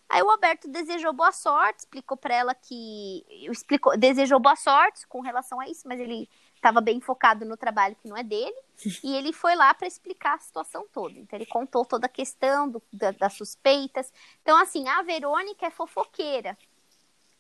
Aí 0.09 0.23
o 0.23 0.31
Alberto 0.31 0.69
desejou 0.69 1.13
boa 1.13 1.33
sorte, 1.33 1.81
explicou 1.81 2.17
pra 2.17 2.35
ela 2.35 2.55
que. 2.55 3.25
Explicou, 3.51 3.97
desejou 3.97 4.39
boa 4.39 4.55
sorte 4.55 5.07
com 5.09 5.21
relação 5.21 5.59
a 5.61 5.69
isso, 5.69 5.89
mas 5.89 5.99
ele 5.99 6.29
estava 6.55 6.81
bem 6.81 7.01
focado 7.01 7.45
no 7.45 7.57
trabalho 7.57 7.97
que 7.97 8.09
não 8.09 8.17
é 8.17 8.23
dele. 8.23 8.55
e 9.03 9.15
ele 9.17 9.33
foi 9.33 9.55
lá 9.55 9.73
para 9.73 9.87
explicar 9.89 10.35
a 10.35 10.39
situação 10.39 10.87
toda. 10.93 11.19
Então 11.19 11.37
ele 11.39 11.47
contou 11.47 11.85
toda 11.85 12.07
a 12.07 12.09
questão 12.09 12.69
do- 12.69 12.83
da- 12.93 13.13
das 13.13 13.33
suspeitas. 13.35 14.13
Então, 14.43 14.57
assim, 14.59 14.89
a 14.89 15.01
Verônica 15.03 15.65
é 15.67 15.71
fofoqueira. 15.71 16.57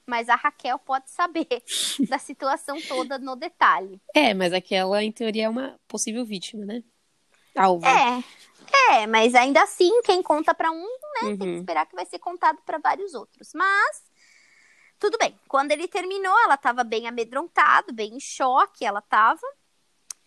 Mas 0.06 0.28
a 0.28 0.34
Raquel 0.36 0.78
pode 0.78 1.10
saber 1.10 1.46
da 2.08 2.18
situação 2.18 2.80
toda 2.82 3.18
no 3.18 3.36
detalhe. 3.36 4.00
É, 4.14 4.34
mas 4.34 4.52
aquela, 4.52 5.02
em 5.02 5.10
teoria, 5.12 5.44
é 5.44 5.48
uma 5.48 5.78
possível 5.88 6.24
vítima, 6.24 6.64
né? 6.64 6.82
Alvo. 7.56 7.84
É, 7.86 9.02
é, 9.02 9.06
mas 9.06 9.34
ainda 9.34 9.62
assim, 9.62 10.02
quem 10.02 10.22
conta 10.22 10.54
pra 10.54 10.70
um 10.70 10.86
tem 11.20 11.36
que 11.36 11.44
Uhum. 11.44 11.56
esperar 11.56 11.86
que 11.86 11.94
vai 11.94 12.04
ser 12.06 12.18
contado 12.18 12.58
para 12.66 12.78
vários 12.78 13.14
outros. 13.14 13.52
Mas 13.54 14.02
tudo 14.98 15.18
bem. 15.18 15.38
Quando 15.48 15.72
ele 15.72 15.88
terminou, 15.88 16.36
ela 16.40 16.54
estava 16.54 16.84
bem 16.84 17.06
amedrontada, 17.06 17.92
bem 17.92 18.14
em 18.16 18.20
choque, 18.20 18.84
ela 18.84 19.00
estava. 19.00 19.40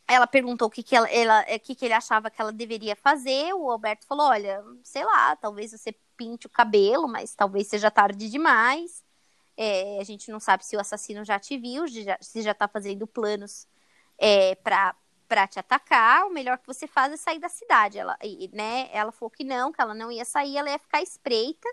Ela 0.08 0.28
perguntou 0.28 0.68
o 0.68 0.72
que, 0.72 0.84
que, 0.84 0.96
ela, 0.96 1.10
ela- 1.10 1.46
o 1.56 1.60
que, 1.60 1.76
que 1.76 1.86
ele 1.86 1.94
achava 1.94 2.30
que 2.32 2.42
ela 2.42 2.52
deveria 2.52 2.96
fazer. 2.96 3.54
O 3.54 3.70
Alberto 3.72 4.06
falou: 4.08 4.28
Olha, 4.28 4.64
sei 4.84 5.04
lá, 5.06 5.36
talvez 5.36 5.72
você 5.72 5.94
pinte 6.18 6.48
o 6.48 6.50
cabelo, 6.50 7.08
mas 7.08 7.36
talvez 7.36 7.68
seja 7.68 7.92
tarde 7.92 8.30
demais. 8.30 9.04
É, 9.58 10.00
a 10.00 10.04
gente 10.04 10.30
não 10.32 10.40
sabe 10.40 10.64
se 10.64 10.78
o 10.78 10.80
assassino 10.80 11.26
já 11.26 11.40
te 11.40 11.58
viu, 11.58 11.88
se 11.88 12.04
já, 12.04 12.18
se 12.22 12.42
já 12.44 12.54
tá 12.54 12.68
fazendo 12.68 13.08
planos 13.08 13.68
é, 14.18 14.56
para 14.56 14.96
para 15.28 15.46
te 15.46 15.60
atacar, 15.60 16.26
o 16.26 16.30
melhor 16.30 16.58
que 16.58 16.66
você 16.66 16.88
faz 16.88 17.12
é 17.12 17.18
sair 17.18 17.38
da 17.38 17.50
cidade. 17.50 17.98
Ela, 17.98 18.18
né, 18.54 18.90
ela 18.94 19.12
falou 19.12 19.30
que 19.30 19.44
não, 19.44 19.74
que 19.74 19.82
ela 19.82 19.94
não 19.94 20.10
ia 20.10 20.24
sair, 20.24 20.56
ela 20.56 20.70
ia 20.70 20.80
ficar 20.80 21.02
espreita, 21.02 21.68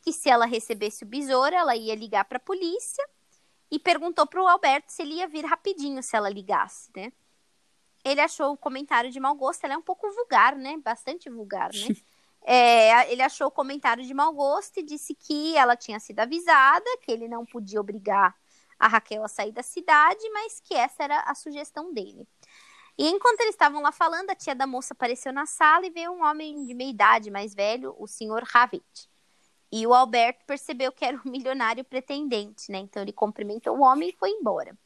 que 0.00 0.12
se 0.12 0.30
ela 0.30 0.46
recebesse 0.46 1.02
o 1.02 1.06
besouro, 1.06 1.54
ela 1.54 1.74
ia 1.74 1.94
ligar 1.94 2.24
para 2.24 2.36
a 2.36 2.40
polícia 2.40 3.04
e 3.70 3.78
perguntou 3.78 4.26
para 4.26 4.42
o 4.42 4.48
Alberto 4.48 4.92
se 4.92 5.02
ele 5.02 5.14
ia 5.14 5.28
vir 5.28 5.44
rapidinho 5.44 6.02
se 6.02 6.16
ela 6.16 6.30
ligasse, 6.30 6.90
né? 6.96 7.12
Ele 8.02 8.20
achou 8.20 8.52
o 8.52 8.56
comentário 8.56 9.10
de 9.10 9.20
mau 9.20 9.34
gosto, 9.34 9.64
ela 9.64 9.74
é 9.74 9.76
um 9.76 9.82
pouco 9.82 10.10
vulgar, 10.10 10.56
né? 10.56 10.78
Bastante 10.78 11.28
vulgar, 11.28 11.70
né? 11.72 11.96
É, 12.42 13.12
ele 13.12 13.22
achou 13.22 13.48
o 13.48 13.50
comentário 13.50 14.04
de 14.04 14.14
mau 14.14 14.32
gosto 14.32 14.78
e 14.78 14.82
disse 14.82 15.14
que 15.14 15.56
ela 15.56 15.76
tinha 15.76 16.00
sido 16.00 16.20
avisada, 16.20 16.84
que 17.02 17.12
ele 17.12 17.28
não 17.28 17.44
podia 17.44 17.80
obrigar 17.80 18.34
a 18.78 18.88
Raquel 18.88 19.22
a 19.22 19.28
sair 19.28 19.52
da 19.52 19.62
cidade, 19.62 20.28
mas 20.30 20.58
que 20.60 20.74
essa 20.74 21.04
era 21.04 21.20
a 21.20 21.34
sugestão 21.34 21.92
dele. 21.92 22.26
E 22.96 23.08
enquanto 23.08 23.40
eles 23.40 23.54
estavam 23.54 23.82
lá 23.82 23.92
falando, 23.92 24.30
a 24.30 24.34
tia 24.34 24.54
da 24.54 24.66
moça 24.66 24.94
apareceu 24.94 25.32
na 25.32 25.46
sala 25.46 25.86
e 25.86 25.90
veio 25.90 26.12
um 26.12 26.24
homem 26.24 26.64
de 26.64 26.74
meia 26.74 26.90
idade, 26.90 27.30
mais 27.30 27.54
velho, 27.54 27.94
o 27.98 28.06
senhor 28.06 28.42
Havit. 28.52 29.08
E 29.72 29.86
o 29.86 29.94
Alberto 29.94 30.44
percebeu 30.46 30.90
que 30.92 31.04
era 31.04 31.16
o 31.16 31.22
milionário 31.28 31.84
pretendente, 31.84 32.70
né? 32.70 32.78
Então 32.78 33.02
ele 33.02 33.12
cumprimentou 33.12 33.76
o 33.76 33.82
homem 33.82 34.08
e 34.08 34.16
foi 34.18 34.30
embora. 34.30 34.76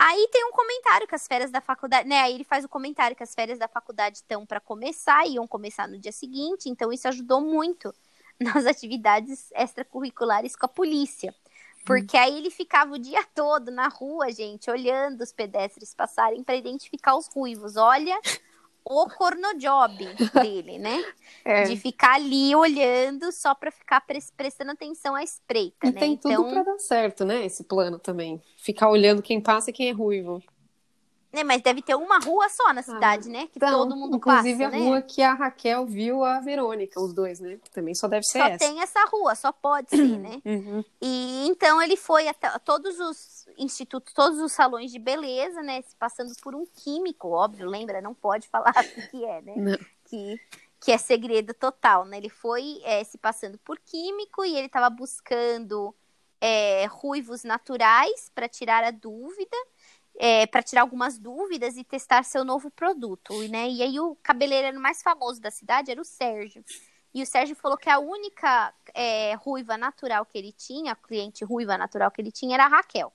Aí 0.00 0.28
tem 0.30 0.44
um 0.44 0.52
comentário 0.52 1.08
que 1.08 1.14
as 1.16 1.26
férias 1.26 1.50
da 1.50 1.60
faculdade, 1.60 2.08
né? 2.08 2.20
Aí 2.20 2.32
ele 2.32 2.44
faz 2.44 2.64
o 2.64 2.68
comentário 2.68 3.16
que 3.16 3.22
as 3.24 3.34
férias 3.34 3.58
da 3.58 3.66
faculdade 3.66 4.18
estão 4.18 4.46
para 4.46 4.60
começar, 4.60 5.26
iam 5.26 5.44
começar 5.44 5.88
no 5.88 5.98
dia 5.98 6.12
seguinte, 6.12 6.68
então 6.68 6.92
isso 6.92 7.08
ajudou 7.08 7.40
muito 7.40 7.92
nas 8.38 8.64
atividades 8.64 9.50
extracurriculares 9.50 10.54
com 10.54 10.66
a 10.66 10.68
polícia. 10.68 11.34
Porque 11.84 12.16
aí 12.16 12.36
ele 12.36 12.50
ficava 12.50 12.94
o 12.94 12.98
dia 12.98 13.24
todo 13.34 13.72
na 13.72 13.88
rua, 13.88 14.30
gente, 14.30 14.70
olhando 14.70 15.22
os 15.22 15.32
pedestres 15.32 15.94
passarem 15.94 16.44
para 16.44 16.54
identificar 16.54 17.16
os 17.16 17.26
ruivos. 17.26 17.76
Olha 17.76 18.20
o 18.88 19.06
cornojob 19.06 20.08
dele, 20.32 20.78
né? 20.78 21.04
É. 21.44 21.62
De 21.62 21.76
ficar 21.76 22.16
ali 22.16 22.54
olhando 22.54 23.32
só 23.32 23.54
para 23.54 23.70
ficar 23.70 24.02
prestando 24.36 24.72
atenção 24.72 25.14
à 25.14 25.22
espreita, 25.22 25.86
e 25.86 25.92
né? 25.92 25.98
Tem 25.98 26.12
então... 26.12 26.30
tudo 26.30 26.50
para 26.50 26.62
dar 26.62 26.78
certo, 26.78 27.24
né? 27.24 27.46
Esse 27.46 27.64
plano 27.64 27.98
também. 27.98 28.42
Ficar 28.58 28.90
olhando 28.90 29.22
quem 29.22 29.40
passa 29.40 29.70
e 29.70 29.72
quem 29.72 29.88
é 29.88 29.92
ruivo. 29.92 30.42
É, 31.30 31.44
mas 31.44 31.60
deve 31.60 31.82
ter 31.82 31.94
uma 31.94 32.18
rua 32.18 32.48
só 32.48 32.72
na 32.72 32.82
cidade, 32.82 33.28
ah, 33.28 33.32
né? 33.32 33.46
Que 33.48 33.58
então, 33.58 33.70
todo 33.70 33.94
mundo 33.94 34.16
inclusive 34.16 34.64
passa, 34.64 34.76
a 34.76 34.78
né? 34.78 34.86
rua 34.86 35.02
que 35.02 35.20
a 35.20 35.34
Raquel 35.34 35.84
viu 35.84 36.24
a 36.24 36.40
Verônica, 36.40 36.98
os 36.98 37.12
dois, 37.12 37.38
né? 37.38 37.58
Também 37.70 37.94
só 37.94 38.08
deve 38.08 38.24
ser 38.24 38.38
só 38.38 38.46
essa. 38.46 38.64
Só 38.64 38.70
tem 38.70 38.80
essa 38.80 39.04
rua, 39.04 39.34
só 39.34 39.52
pode 39.52 39.90
ser, 39.90 40.18
né? 40.18 40.40
Uhum. 40.48 40.82
E 41.00 41.46
então 41.46 41.80
ele 41.82 41.96
foi 41.96 42.26
até 42.26 42.50
todos 42.60 42.98
os 42.98 43.46
institutos, 43.58 44.14
todos 44.14 44.40
os 44.40 44.50
salões 44.50 44.90
de 44.90 44.98
beleza, 44.98 45.62
né? 45.62 45.82
Passando 45.98 46.32
por 46.42 46.54
um 46.54 46.64
químico, 46.64 47.28
óbvio, 47.28 47.68
lembra? 47.68 48.00
Não 48.00 48.14
pode 48.14 48.48
falar 48.48 48.72
o 48.96 49.10
que 49.10 49.24
é, 49.24 49.42
né? 49.42 49.54
Não. 49.56 49.78
Que, 50.06 50.40
que 50.80 50.90
é 50.90 50.96
segredo 50.96 51.52
total, 51.52 52.06
né? 52.06 52.16
Ele 52.16 52.30
foi 52.30 52.80
é, 52.82 53.04
se 53.04 53.18
passando 53.18 53.58
por 53.58 53.78
químico 53.78 54.44
e 54.44 54.56
ele 54.56 54.66
estava 54.66 54.88
buscando 54.88 55.94
é, 56.40 56.86
ruivos 56.86 57.44
naturais 57.44 58.30
para 58.34 58.48
tirar 58.48 58.82
a 58.84 58.90
dúvida 58.90 59.56
é, 60.18 60.46
para 60.46 60.62
tirar 60.62 60.82
algumas 60.82 61.16
dúvidas 61.16 61.76
e 61.76 61.84
testar 61.84 62.24
seu 62.24 62.44
novo 62.44 62.70
produto, 62.70 63.32
né? 63.48 63.70
E 63.70 63.82
aí 63.82 64.00
o 64.00 64.16
cabeleireiro 64.16 64.80
mais 64.80 65.00
famoso 65.00 65.40
da 65.40 65.50
cidade 65.50 65.92
era 65.92 66.00
o 66.00 66.04
Sérgio. 66.04 66.64
E 67.14 67.22
o 67.22 67.26
Sérgio 67.26 67.54
falou 67.54 67.78
que 67.78 67.88
a 67.88 67.98
única 67.98 68.74
é, 68.92 69.34
ruiva 69.34 69.78
natural 69.78 70.26
que 70.26 70.36
ele 70.36 70.52
tinha, 70.52 70.92
a 70.92 70.96
cliente 70.96 71.44
ruiva 71.44 71.78
natural 71.78 72.10
que 72.10 72.20
ele 72.20 72.32
tinha, 72.32 72.54
era 72.54 72.66
a 72.66 72.68
Raquel. 72.68 73.12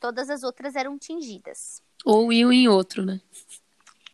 Todas 0.00 0.30
as 0.30 0.42
outras 0.42 0.74
eram 0.74 0.98
tingidas. 0.98 1.82
Ou 2.04 2.32
iam 2.32 2.50
em 2.50 2.66
outro, 2.66 3.04
né? 3.04 3.20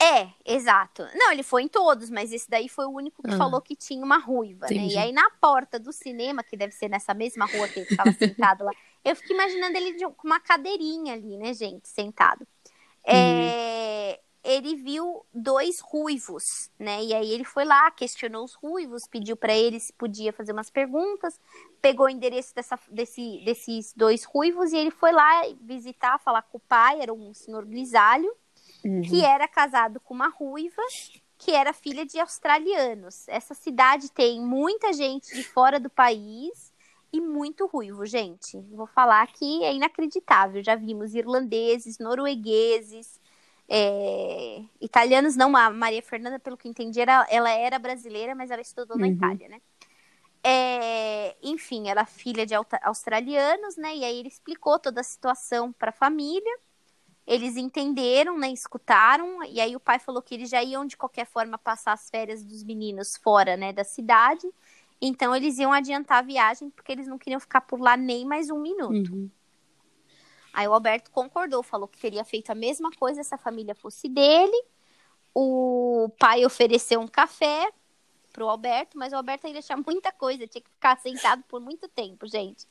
É, 0.01 0.29
exato. 0.45 1.07
Não, 1.15 1.33
ele 1.33 1.43
foi 1.43 1.63
em 1.63 1.69
todos, 1.69 2.11
mas 2.11 2.33
esse 2.33 2.49
daí 2.49 2.69
foi 2.69 2.87
o 2.87 2.91
único 2.91 3.23
que 3.23 3.35
ah, 3.35 3.37
falou 3.37 3.61
que 3.61 3.75
tinha 3.75 4.05
uma 4.05 4.19
ruiva, 4.19 4.67
entendi. 4.67 4.81
né? 4.81 4.93
E 4.93 4.99
aí 4.99 5.13
na 5.13 5.29
porta 5.41 5.79
do 5.79 5.93
cinema, 5.93 6.45
que 6.45 6.57
deve 6.57 6.73
ser 6.73 6.89
nessa 6.89 7.13
mesma 7.15 7.47
rua 7.47 7.67
que 7.69 7.81
ele 7.81 7.89
estava 7.91 8.13
sentado 8.15 8.65
lá, 8.65 8.73
eu 9.11 9.17
fico 9.17 9.33
imaginando 9.33 9.77
ele 9.77 10.05
com 10.17 10.27
uma 10.27 10.41
cadeirinha 10.41 11.15
ali, 11.15 11.37
né, 11.37 11.53
gente, 11.55 11.89
sentado. 11.89 12.47
É, 13.05 14.19
uhum. 14.19 14.29
Ele 14.45 14.77
viu 14.77 15.27
dois 15.33 15.81
ruivos, 15.81 16.71
né? 16.79 17.03
E 17.03 17.15
aí 17.15 17.31
ele 17.33 17.45
foi 17.45 17.65
lá, 17.65 17.91
questionou 17.91 18.45
os 18.45 18.55
ruivos, 18.55 19.07
pediu 19.07 19.37
para 19.37 19.55
ele 19.55 19.81
se 19.81 19.93
podia 19.93 20.33
fazer 20.33 20.53
umas 20.53 20.71
perguntas, 20.71 21.39
pegou 21.83 22.07
o 22.07 22.11
endereço 22.11 22.55
dessa, 22.55 22.79
desse, 22.89 23.43
desses 23.45 23.93
dois 23.95 24.25
ruivos 24.25 24.73
e 24.73 24.77
ele 24.77 24.91
foi 24.91 25.13
lá 25.13 25.43
visitar, 25.61 26.19
falar 26.19 26.43
com 26.43 26.59
o 26.59 26.61
pai, 26.61 27.01
era 27.01 27.13
um 27.13 27.35
senhor 27.35 27.65
grisalho, 27.65 28.33
uhum. 28.85 29.03
que 29.03 29.25
era 29.25 29.49
casado 29.49 30.01
com 30.01 30.15
uma 30.15 30.29
ruiva 30.29 30.83
que 31.37 31.53
era 31.53 31.73
filha 31.73 32.05
de 32.05 32.19
australianos. 32.19 33.29
Essa 33.29 33.55
cidade 33.55 34.11
tem 34.11 34.41
muita 34.41 34.93
gente 34.93 35.35
de 35.35 35.45
fora 35.45 35.79
do 35.79 35.89
país 35.89 36.68
e 37.13 37.21
muito 37.21 37.67
ruivo, 37.67 38.05
gente. 38.05 38.61
Vou 38.71 38.87
falar 38.87 39.27
que 39.29 39.65
é 39.65 39.73
inacreditável. 39.73 40.63
Já 40.63 40.75
vimos 40.75 41.15
irlandeses, 41.15 41.99
noruegueses, 41.99 43.21
é... 43.69 44.63
italianos 44.81 45.37
não. 45.37 45.57
A 45.57 45.71
Maria 45.71 46.03
Fernanda, 46.03 46.39
pelo 46.39 46.57
que 46.57 46.69
entendi, 46.69 47.01
era, 47.01 47.27
ela 47.31 47.51
era 47.51 47.79
brasileira, 47.79 48.35
mas 48.35 48.51
ela 48.51 48.63
estudou 48.63 48.97
uhum. 48.97 49.03
na 49.03 49.09
Itália, 49.09 49.49
né? 49.49 49.61
É... 50.43 51.37
enfim, 51.43 51.89
ela 51.89 52.03
é 52.03 52.07
filha 52.07 52.45
de 52.45 52.55
australianos, 52.83 53.77
né? 53.77 53.97
E 53.97 54.05
aí 54.05 54.19
ele 54.19 54.29
explicou 54.29 54.79
toda 54.79 55.01
a 55.01 55.05
situação 55.05 55.73
para 55.73 55.91
a 55.91 55.93
família. 55.93 56.59
Eles 57.27 57.57
entenderam, 57.57 58.39
né? 58.39 58.51
Escutaram. 58.51 59.43
E 59.45 59.61
aí 59.61 59.75
o 59.77 59.81
pai 59.81 59.99
falou 59.99 60.23
que 60.23 60.35
eles 60.35 60.49
já 60.51 60.63
iam 60.63 60.87
de 60.87 60.97
qualquer 60.97 61.27
forma 61.27 61.59
passar 61.59 61.93
as 61.93 62.09
férias 62.09 62.43
dos 62.45 62.63
meninos 62.63 63.17
fora, 63.17 63.57
né? 63.57 63.73
Da 63.73 63.85
cidade 63.85 64.47
então 65.01 65.35
eles 65.35 65.59
iam 65.59 65.73
adiantar 65.73 66.19
a 66.19 66.23
viagem 66.23 66.71
porque 66.71 66.93
eles 66.93 67.07
não 67.07 67.19
queriam 67.19 67.41
ficar 67.41 67.61
por 67.61 67.81
lá 67.81 67.97
nem 67.97 68.25
mais 68.25 68.51
um 68.51 68.61
minuto. 68.61 69.13
Uhum. 69.13 69.31
Aí 70.53 70.67
o 70.67 70.73
Alberto 70.73 71.11
concordou, 71.11 71.63
falou 71.63 71.87
que 71.87 71.99
teria 71.99 72.25
feito 72.25 72.51
a 72.51 72.55
mesma 72.55 72.91
coisa 72.91 73.23
se 73.23 73.35
a 73.35 73.39
família 73.39 73.75
fosse 73.75 74.09
dele. 74.09 74.65
O 75.33 76.11
pai 76.19 76.45
ofereceu 76.45 77.01
um 77.01 77.07
café 77.07 77.71
pro 78.33 78.49
Alberto, 78.49 78.99
mas 78.99 79.13
o 79.13 79.17
Alberto 79.17 79.47
ainda 79.47 79.63
tinha 79.63 79.77
muita 79.77 80.11
coisa, 80.11 80.47
tinha 80.47 80.63
que 80.63 80.71
ficar 80.71 80.99
sentado 80.99 81.45
por 81.49 81.61
muito 81.61 81.89
tempo, 81.89 82.27
gente. 82.27 82.67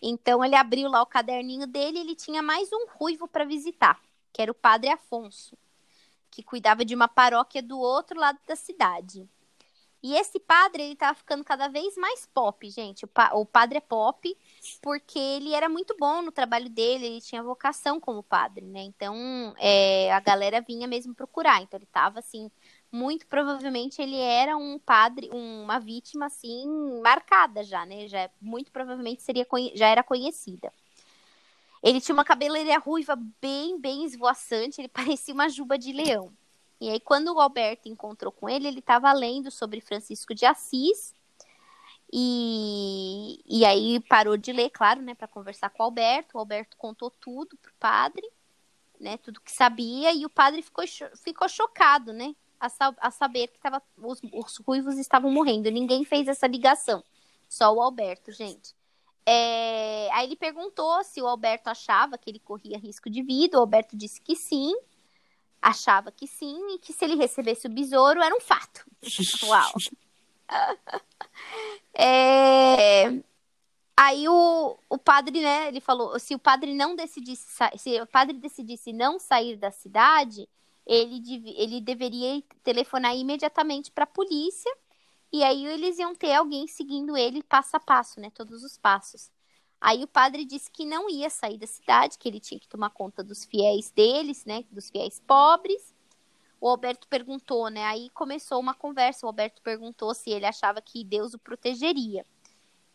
Então 0.00 0.44
ele 0.44 0.54
abriu 0.54 0.88
lá 0.88 1.02
o 1.02 1.06
caderninho 1.06 1.66
dele 1.66 1.98
e 1.98 2.00
ele 2.00 2.14
tinha 2.14 2.42
mais 2.42 2.70
um 2.72 2.86
ruivo 2.94 3.26
para 3.28 3.44
visitar, 3.44 4.00
que 4.32 4.40
era 4.40 4.50
o 4.50 4.54
Padre 4.54 4.88
Afonso, 4.88 5.56
que 6.30 6.42
cuidava 6.42 6.84
de 6.84 6.94
uma 6.94 7.08
paróquia 7.08 7.62
do 7.62 7.78
outro 7.78 8.18
lado 8.18 8.38
da 8.46 8.56
cidade. 8.56 9.28
E 10.06 10.14
esse 10.14 10.38
padre, 10.38 10.84
ele 10.84 10.94
tava 10.94 11.14
ficando 11.18 11.42
cada 11.42 11.66
vez 11.66 11.96
mais 11.96 12.26
pop, 12.26 12.70
gente. 12.70 13.04
O, 13.04 13.08
pa 13.08 13.32
o 13.34 13.44
padre 13.44 13.78
é 13.78 13.80
pop 13.80 14.38
porque 14.80 15.18
ele 15.18 15.52
era 15.52 15.68
muito 15.68 15.96
bom 15.98 16.22
no 16.22 16.30
trabalho 16.30 16.70
dele, 16.70 17.06
ele 17.06 17.20
tinha 17.20 17.42
vocação 17.42 17.98
como 17.98 18.22
padre, 18.22 18.64
né? 18.64 18.82
Então, 18.82 19.52
é, 19.58 20.12
a 20.12 20.20
galera 20.20 20.60
vinha 20.60 20.86
mesmo 20.86 21.12
procurar. 21.12 21.60
Então, 21.60 21.76
ele 21.76 21.86
tava, 21.86 22.20
assim, 22.20 22.48
muito 22.92 23.26
provavelmente 23.26 24.00
ele 24.00 24.16
era 24.16 24.56
um 24.56 24.78
padre, 24.78 25.28
uma 25.32 25.80
vítima, 25.80 26.26
assim, 26.26 26.68
marcada 27.02 27.64
já, 27.64 27.84
né? 27.84 28.06
Já, 28.06 28.30
muito 28.40 28.70
provavelmente 28.70 29.24
seria, 29.24 29.44
já 29.74 29.88
era 29.88 30.04
conhecida. 30.04 30.72
Ele 31.82 32.00
tinha 32.00 32.14
uma 32.14 32.24
cabeleira 32.24 32.78
ruiva 32.78 33.18
bem, 33.40 33.76
bem 33.80 34.04
esvoaçante, 34.04 34.80
ele 34.80 34.86
parecia 35.18 35.34
uma 35.34 35.48
juba 35.48 35.76
de 35.76 35.92
leão. 35.92 36.32
E 36.80 36.90
aí, 36.90 37.00
quando 37.00 37.32
o 37.32 37.40
Alberto 37.40 37.88
encontrou 37.88 38.30
com 38.30 38.48
ele, 38.48 38.68
ele 38.68 38.80
estava 38.80 39.12
lendo 39.12 39.50
sobre 39.50 39.80
Francisco 39.80 40.34
de 40.34 40.44
Assis. 40.44 41.14
E, 42.12 43.42
e 43.46 43.64
aí 43.64 44.00
parou 44.00 44.36
de 44.36 44.52
ler, 44.52 44.70
claro, 44.70 45.00
né, 45.02 45.14
para 45.14 45.26
conversar 45.26 45.70
com 45.70 45.82
o 45.82 45.86
Alberto. 45.86 46.36
O 46.36 46.40
Alberto 46.40 46.76
contou 46.76 47.10
tudo 47.10 47.56
pro 47.56 47.72
padre, 47.80 48.28
né, 49.00 49.16
tudo 49.18 49.40
que 49.40 49.50
sabia, 49.50 50.12
e 50.12 50.24
o 50.24 50.30
padre 50.30 50.62
ficou, 50.62 50.84
ficou 51.16 51.48
chocado, 51.48 52.12
né, 52.12 52.34
a, 52.60 52.68
a 53.00 53.10
saber 53.10 53.48
que 53.48 53.58
tava, 53.58 53.82
os, 53.98 54.20
os 54.32 54.56
ruivos 54.58 54.98
estavam 54.98 55.30
morrendo. 55.30 55.70
Ninguém 55.70 56.04
fez 56.04 56.28
essa 56.28 56.46
ligação, 56.46 57.02
só 57.48 57.72
o 57.74 57.80
Alberto, 57.80 58.30
gente. 58.30 58.74
É, 59.28 60.08
aí 60.12 60.26
ele 60.26 60.36
perguntou 60.36 61.02
se 61.02 61.20
o 61.20 61.26
Alberto 61.26 61.68
achava 61.68 62.16
que 62.16 62.30
ele 62.30 62.38
corria 62.38 62.78
risco 62.78 63.10
de 63.10 63.22
vida. 63.22 63.58
O 63.58 63.60
Alberto 63.60 63.96
disse 63.96 64.20
que 64.20 64.36
sim 64.36 64.72
achava 65.66 66.12
que 66.12 66.28
sim 66.28 66.74
e 66.74 66.78
que 66.78 66.92
se 66.92 67.04
ele 67.04 67.16
recebesse 67.16 67.66
o 67.66 67.70
besouro 67.70 68.22
era 68.22 68.34
um 68.34 68.40
fato. 68.40 68.86
Uau! 69.42 69.72
é... 71.92 73.20
Aí 73.96 74.28
o, 74.28 74.78
o 74.88 74.98
padre, 74.98 75.40
né, 75.40 75.68
ele 75.68 75.80
falou, 75.80 76.18
se 76.20 76.34
o 76.34 76.38
padre 76.38 76.74
não 76.74 76.94
decidisse, 76.94 77.46
se 77.76 78.00
o 78.00 78.06
padre 78.06 78.36
decidisse 78.36 78.92
não 78.92 79.18
sair 79.18 79.56
da 79.56 79.70
cidade, 79.70 80.46
ele, 80.86 81.20
ele 81.56 81.80
deveria 81.80 82.42
telefonar 82.62 83.16
imediatamente 83.16 83.90
para 83.90 84.04
a 84.04 84.06
polícia 84.06 84.70
e 85.32 85.42
aí 85.42 85.66
eles 85.66 85.98
iam 85.98 86.14
ter 86.14 86.34
alguém 86.34 86.68
seguindo 86.68 87.16
ele 87.16 87.42
passo 87.42 87.76
a 87.76 87.80
passo, 87.80 88.20
né, 88.20 88.30
todos 88.30 88.62
os 88.62 88.78
passos. 88.78 89.30
Aí 89.80 90.02
o 90.02 90.08
padre 90.08 90.44
disse 90.44 90.70
que 90.70 90.84
não 90.84 91.08
ia 91.08 91.28
sair 91.28 91.58
da 91.58 91.66
cidade, 91.66 92.18
que 92.18 92.28
ele 92.28 92.40
tinha 92.40 92.58
que 92.58 92.68
tomar 92.68 92.90
conta 92.90 93.22
dos 93.22 93.44
fiéis 93.44 93.90
deles, 93.90 94.44
né, 94.44 94.64
dos 94.70 94.90
fiéis 94.90 95.20
pobres. 95.20 95.94
O 96.60 96.68
Alberto 96.68 97.06
perguntou, 97.06 97.68
né? 97.68 97.84
Aí 97.84 98.08
começou 98.10 98.58
uma 98.58 98.74
conversa. 98.74 99.26
O 99.26 99.28
Alberto 99.28 99.60
perguntou 99.62 100.14
se 100.14 100.30
ele 100.30 100.46
achava 100.46 100.80
que 100.80 101.04
Deus 101.04 101.34
o 101.34 101.38
protegeria. 101.38 102.24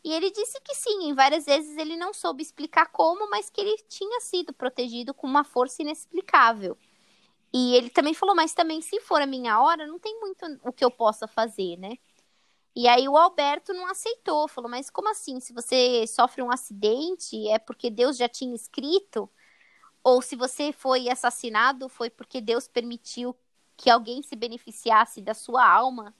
E 0.04 0.12
ele 0.12 0.32
disse 0.32 0.60
que 0.62 0.74
sim, 0.74 1.04
em 1.10 1.14
várias 1.14 1.46
vezes 1.46 1.78
ele 1.78 1.96
não 1.96 2.12
soube 2.12 2.42
explicar 2.42 2.88
como, 2.88 3.30
mas 3.30 3.50
que 3.50 3.62
ele 3.62 3.78
tinha 3.88 4.20
sido 4.20 4.52
protegido 4.52 5.14
com 5.14 5.28
uma 5.28 5.44
força 5.44 5.84
inexplicável. 5.84 6.76
E 7.54 7.76
ele 7.76 7.90
também 7.90 8.14
falou, 8.14 8.36
mas 8.36 8.54
também 8.54 8.82
se 8.82 9.00
for 9.02 9.22
a 9.22 9.28
minha 9.28 9.62
hora, 9.62 9.86
não 9.86 10.00
tem 10.00 10.20
muito 10.20 10.44
o 10.64 10.72
que 10.74 10.84
eu 10.84 10.90
possa 10.90 11.28
fazer, 11.28 11.78
né? 11.78 11.98
E 12.76 12.88
aí 12.88 13.08
o 13.08 13.18
Alberto 13.18 13.74
não 13.74 13.88
aceitou, 13.88 14.48
falou: 14.48 14.70
"Mas 14.70 14.90
como 14.90 15.10
assim? 15.10 15.40
Se 15.40 15.54
você 15.54 16.06
sofre 16.08 16.42
um 16.42 16.52
acidente, 16.52 17.48
é 17.50 17.60
porque 17.60 17.90
Deus 17.90 18.18
já 18.18 18.30
tinha 18.30 18.56
escrito? 18.56 19.30
Ou 20.04 20.22
se 20.22 20.36
você 20.36 20.72
foi 20.74 21.10
assassinado, 21.10 21.90
foi 21.90 22.10
porque 22.10 22.42
Deus 22.42 22.68
permitiu 22.68 23.36
que 23.78 23.90
alguém 23.90 24.22
se 24.24 24.36
beneficiasse 24.36 25.22
da 25.22 25.34
sua 25.34 25.68
alma 25.68 26.16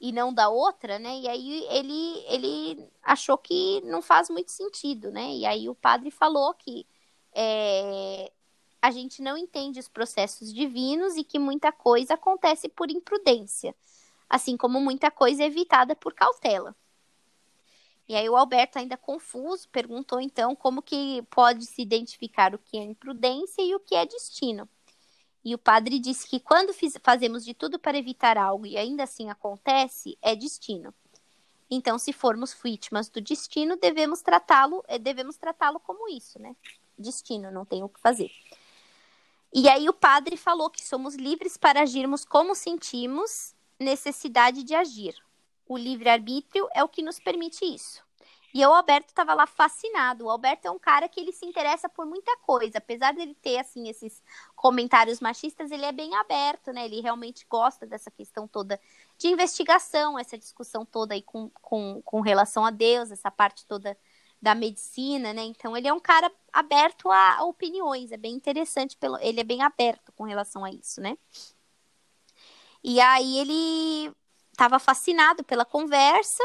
e 0.00 0.12
não 0.12 0.32
da 0.32 0.48
outra, 0.48 0.98
né? 0.98 1.18
E 1.20 1.28
aí 1.28 1.66
ele 1.70 2.24
ele 2.28 2.88
achou 3.02 3.36
que 3.38 3.80
não 3.82 4.02
faz 4.02 4.30
muito 4.30 4.50
sentido, 4.50 5.10
né? 5.12 5.34
E 5.34 5.46
aí 5.46 5.68
o 5.68 5.74
padre 5.74 6.10
falou 6.10 6.54
que 6.54 6.86
é, 7.34 8.32
a 8.82 8.90
gente 8.90 9.22
não 9.22 9.36
entende 9.36 9.78
os 9.78 9.88
processos 9.88 10.52
divinos 10.52 11.16
e 11.16 11.24
que 11.24 11.38
muita 11.38 11.70
coisa 11.72 12.14
acontece 12.14 12.68
por 12.68 12.90
imprudência, 12.90 13.74
assim 14.30 14.56
como 14.56 14.80
muita 14.80 15.10
coisa 15.10 15.42
é 15.42 15.46
evitada 15.46 15.96
por 15.96 16.14
cautela. 16.14 16.74
E 18.08 18.14
aí 18.14 18.28
o 18.28 18.36
Alberto, 18.36 18.78
ainda 18.78 18.96
confuso, 18.96 19.68
perguntou 19.68 20.20
então 20.20 20.56
como 20.56 20.82
que 20.82 21.22
pode 21.30 21.66
se 21.66 21.82
identificar 21.82 22.54
o 22.54 22.58
que 22.58 22.78
é 22.78 22.82
imprudência 22.82 23.62
e 23.62 23.74
o 23.74 23.80
que 23.80 23.94
é 23.94 24.06
destino. 24.06 24.68
E 25.44 25.54
o 25.54 25.58
padre 25.58 25.98
disse 25.98 26.28
que 26.28 26.38
quando 26.38 26.72
fiz, 26.72 26.94
fazemos 27.02 27.44
de 27.44 27.54
tudo 27.54 27.78
para 27.78 27.98
evitar 27.98 28.36
algo 28.36 28.66
e 28.66 28.76
ainda 28.76 29.04
assim 29.04 29.30
acontece, 29.30 30.18
é 30.20 30.36
destino. 30.36 30.94
Então, 31.70 31.98
se 31.98 32.12
formos 32.12 32.52
vítimas 32.52 33.08
do 33.08 33.20
destino, 33.20 33.76
devemos 33.76 34.22
tratá-lo, 34.22 34.84
eh, 34.88 34.98
devemos 34.98 35.36
tratá-lo 35.36 35.78
como 35.78 36.08
isso, 36.08 36.38
né? 36.40 36.56
Destino, 36.98 37.50
não 37.52 37.64
tem 37.64 37.84
o 37.84 37.88
que 37.88 38.00
fazer. 38.00 38.30
E 39.54 39.68
aí 39.68 39.88
o 39.88 39.92
padre 39.92 40.36
falou 40.36 40.68
que 40.68 40.84
somos 40.84 41.14
livres 41.14 41.56
para 41.56 41.82
agirmos 41.82 42.24
como 42.24 42.54
sentimos 42.54 43.54
necessidade 43.80 44.62
de 44.62 44.74
agir. 44.74 45.14
O 45.66 45.76
livre-arbítrio 45.76 46.68
é 46.74 46.84
o 46.84 46.88
que 46.88 47.02
nos 47.02 47.18
permite 47.18 47.64
isso. 47.64 48.02
E 48.52 48.66
o 48.66 48.72
Alberto 48.72 49.10
estava 49.10 49.32
lá 49.32 49.46
fascinado. 49.46 50.24
O 50.24 50.30
Alberto 50.30 50.66
é 50.66 50.70
um 50.70 50.78
cara 50.78 51.08
que 51.08 51.20
ele 51.20 51.32
se 51.32 51.46
interessa 51.46 51.88
por 51.88 52.04
muita 52.04 52.36
coisa. 52.38 52.78
Apesar 52.78 53.14
dele 53.14 53.34
ter, 53.40 53.58
assim, 53.58 53.88
esses 53.88 54.22
comentários 54.56 55.20
machistas, 55.20 55.70
ele 55.70 55.84
é 55.84 55.92
bem 55.92 56.16
aberto, 56.16 56.72
né? 56.72 56.84
Ele 56.84 57.00
realmente 57.00 57.46
gosta 57.48 57.86
dessa 57.86 58.10
questão 58.10 58.48
toda 58.48 58.80
de 59.16 59.28
investigação, 59.28 60.18
essa 60.18 60.36
discussão 60.36 60.84
toda 60.84 61.14
aí 61.14 61.22
com, 61.22 61.48
com, 61.62 62.02
com 62.04 62.20
relação 62.20 62.64
a 62.64 62.70
Deus, 62.70 63.12
essa 63.12 63.30
parte 63.30 63.64
toda 63.66 63.96
da 64.42 64.54
medicina, 64.54 65.32
né? 65.32 65.42
Então, 65.42 65.76
ele 65.76 65.86
é 65.86 65.92
um 65.92 66.00
cara 66.00 66.32
aberto 66.52 67.08
a 67.08 67.44
opiniões. 67.44 68.10
É 68.10 68.16
bem 68.16 68.34
interessante. 68.34 68.96
Pelo, 68.96 69.16
ele 69.18 69.40
é 69.40 69.44
bem 69.44 69.62
aberto 69.62 70.10
com 70.12 70.24
relação 70.24 70.64
a 70.64 70.70
isso, 70.70 71.00
né? 71.00 71.16
E 72.82 73.00
aí 73.00 73.38
ele 73.38 74.14
estava 74.52 74.78
fascinado 74.78 75.44
pela 75.44 75.64
conversa 75.64 76.42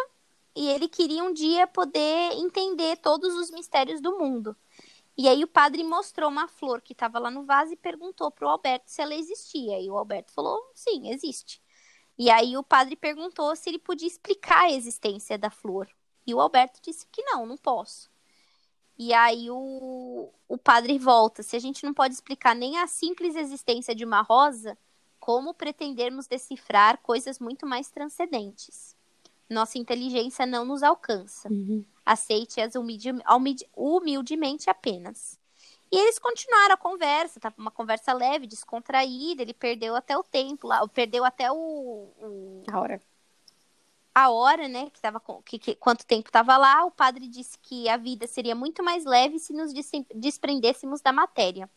e 0.55 0.69
ele 0.69 0.87
queria 0.87 1.23
um 1.23 1.33
dia 1.33 1.67
poder 1.67 2.33
entender 2.33 2.97
todos 2.97 3.33
os 3.35 3.51
mistérios 3.51 4.01
do 4.01 4.17
mundo. 4.17 4.55
E 5.17 5.29
aí 5.29 5.43
o 5.43 5.47
padre 5.47 5.83
mostrou 5.83 6.29
uma 6.29 6.47
flor 6.47 6.81
que 6.81 6.93
estava 6.93 7.19
lá 7.19 7.31
no 7.31 7.43
vaso 7.43 7.73
e 7.73 7.77
perguntou 7.77 8.29
para 8.31 8.45
o 8.45 8.49
Alberto 8.49 8.91
se 8.91 9.01
ela 9.01 9.15
existia. 9.15 9.79
E 9.79 9.89
o 9.89 9.97
Alberto 9.97 10.31
falou: 10.33 10.59
sim, 10.73 11.09
existe. 11.09 11.61
E 12.17 12.29
aí 12.29 12.57
o 12.57 12.63
padre 12.63 12.95
perguntou 12.95 13.55
se 13.55 13.69
ele 13.69 13.79
podia 13.79 14.07
explicar 14.07 14.63
a 14.63 14.71
existência 14.71 15.37
da 15.37 15.49
flor. 15.49 15.89
E 16.27 16.33
o 16.33 16.41
Alberto 16.41 16.79
disse 16.81 17.05
que 17.11 17.21
não, 17.23 17.45
não 17.45 17.57
posso. 17.57 18.09
E 18.97 19.13
aí 19.13 19.49
o, 19.49 20.29
o 20.47 20.57
padre 20.57 20.97
volta: 20.97 21.43
se 21.43 21.55
a 21.55 21.59
gente 21.59 21.85
não 21.85 21.93
pode 21.93 22.13
explicar 22.13 22.55
nem 22.55 22.77
a 22.79 22.87
simples 22.87 23.35
existência 23.35 23.95
de 23.95 24.05
uma 24.05 24.21
rosa, 24.21 24.77
como 25.25 25.55
pretendermos 25.55 26.27
decifrar 26.27 26.99
coisas 26.99 27.39
muito 27.39 27.65
mais 27.65 27.89
transcendentes? 27.89 28.95
Nossa 29.49 29.79
inteligência 29.79 30.45
não 30.45 30.63
nos 30.63 30.83
alcança. 30.83 31.49
Uhum. 31.49 31.83
Aceite-as 32.05 32.75
humilde, 32.75 33.09
humildemente 33.75 34.69
apenas. 34.69 35.39
E 35.91 35.97
eles 35.97 36.19
continuaram 36.19 36.75
a 36.75 36.77
conversa, 36.77 37.39
tava 37.39 37.55
uma 37.57 37.71
conversa 37.71 38.13
leve, 38.13 38.45
descontraída. 38.45 39.41
Ele 39.41 39.55
perdeu 39.55 39.95
até 39.95 40.15
o 40.15 40.21
tempo 40.21 40.67
lá, 40.67 40.87
perdeu 40.89 41.25
até 41.25 41.51
o, 41.51 41.55
o... 41.55 42.63
a 42.67 42.79
hora. 42.79 43.01
A 44.13 44.29
hora, 44.29 44.67
né? 44.67 44.91
Que 44.91 45.01
tava 45.01 45.19
com, 45.19 45.41
que, 45.41 45.57
que, 45.57 45.73
quanto 45.73 46.05
tempo 46.05 46.29
estava 46.29 46.55
lá. 46.55 46.85
O 46.85 46.91
padre 46.91 47.27
disse 47.27 47.57
que 47.57 47.89
a 47.89 47.97
vida 47.97 48.27
seria 48.27 48.53
muito 48.53 48.83
mais 48.83 49.05
leve 49.05 49.39
se 49.39 49.53
nos 49.53 49.73
desprendêssemos 50.13 51.01
da 51.01 51.11
matéria. 51.11 51.67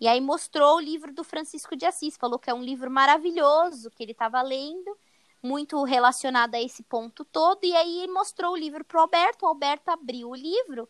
E 0.00 0.08
aí 0.08 0.20
mostrou 0.20 0.76
o 0.76 0.80
livro 0.80 1.12
do 1.12 1.22
Francisco 1.22 1.76
de 1.76 1.84
Assis, 1.84 2.16
falou 2.16 2.38
que 2.38 2.48
é 2.48 2.54
um 2.54 2.62
livro 2.62 2.90
maravilhoso 2.90 3.90
que 3.90 4.02
ele 4.02 4.12
estava 4.12 4.40
lendo 4.40 4.96
muito 5.42 5.82
relacionada 5.84 6.56
a 6.56 6.62
esse 6.62 6.82
ponto 6.82 7.24
todo. 7.24 7.64
E 7.64 7.74
aí 7.74 8.06
mostrou 8.08 8.52
o 8.52 8.56
livro 8.56 8.84
para 8.84 8.98
o 8.98 9.00
Alberto. 9.02 9.44
O 9.44 9.48
Alberto 9.48 9.90
abriu 9.90 10.30
o 10.30 10.34
livro 10.34 10.88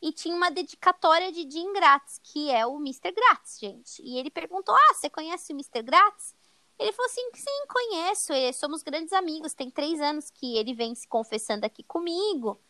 e 0.00 0.12
tinha 0.12 0.34
uma 0.34 0.50
dedicatória 0.50 1.32
de 1.32 1.48
Jim 1.50 1.72
Gratz, 1.72 2.20
que 2.22 2.50
é 2.50 2.66
o 2.66 2.76
Mr. 2.76 3.12
Gratz, 3.12 3.58
gente. 3.60 4.02
E 4.02 4.18
ele 4.18 4.30
perguntou: 4.30 4.74
Ah, 4.74 4.94
você 4.94 5.10
conhece 5.10 5.52
o 5.52 5.56
Mr. 5.56 5.82
Gratz? 5.82 6.34
Ele 6.78 6.92
falou 6.92 7.10
assim: 7.10 7.30
Sim, 7.34 7.66
conheço. 7.68 8.32
Somos 8.54 8.82
grandes 8.82 9.12
amigos. 9.12 9.54
Tem 9.54 9.70
três 9.70 10.00
anos 10.00 10.30
que 10.30 10.56
ele 10.56 10.74
vem 10.74 10.94
se 10.94 11.06
confessando 11.08 11.64
aqui 11.64 11.82
comigo. 11.82 12.60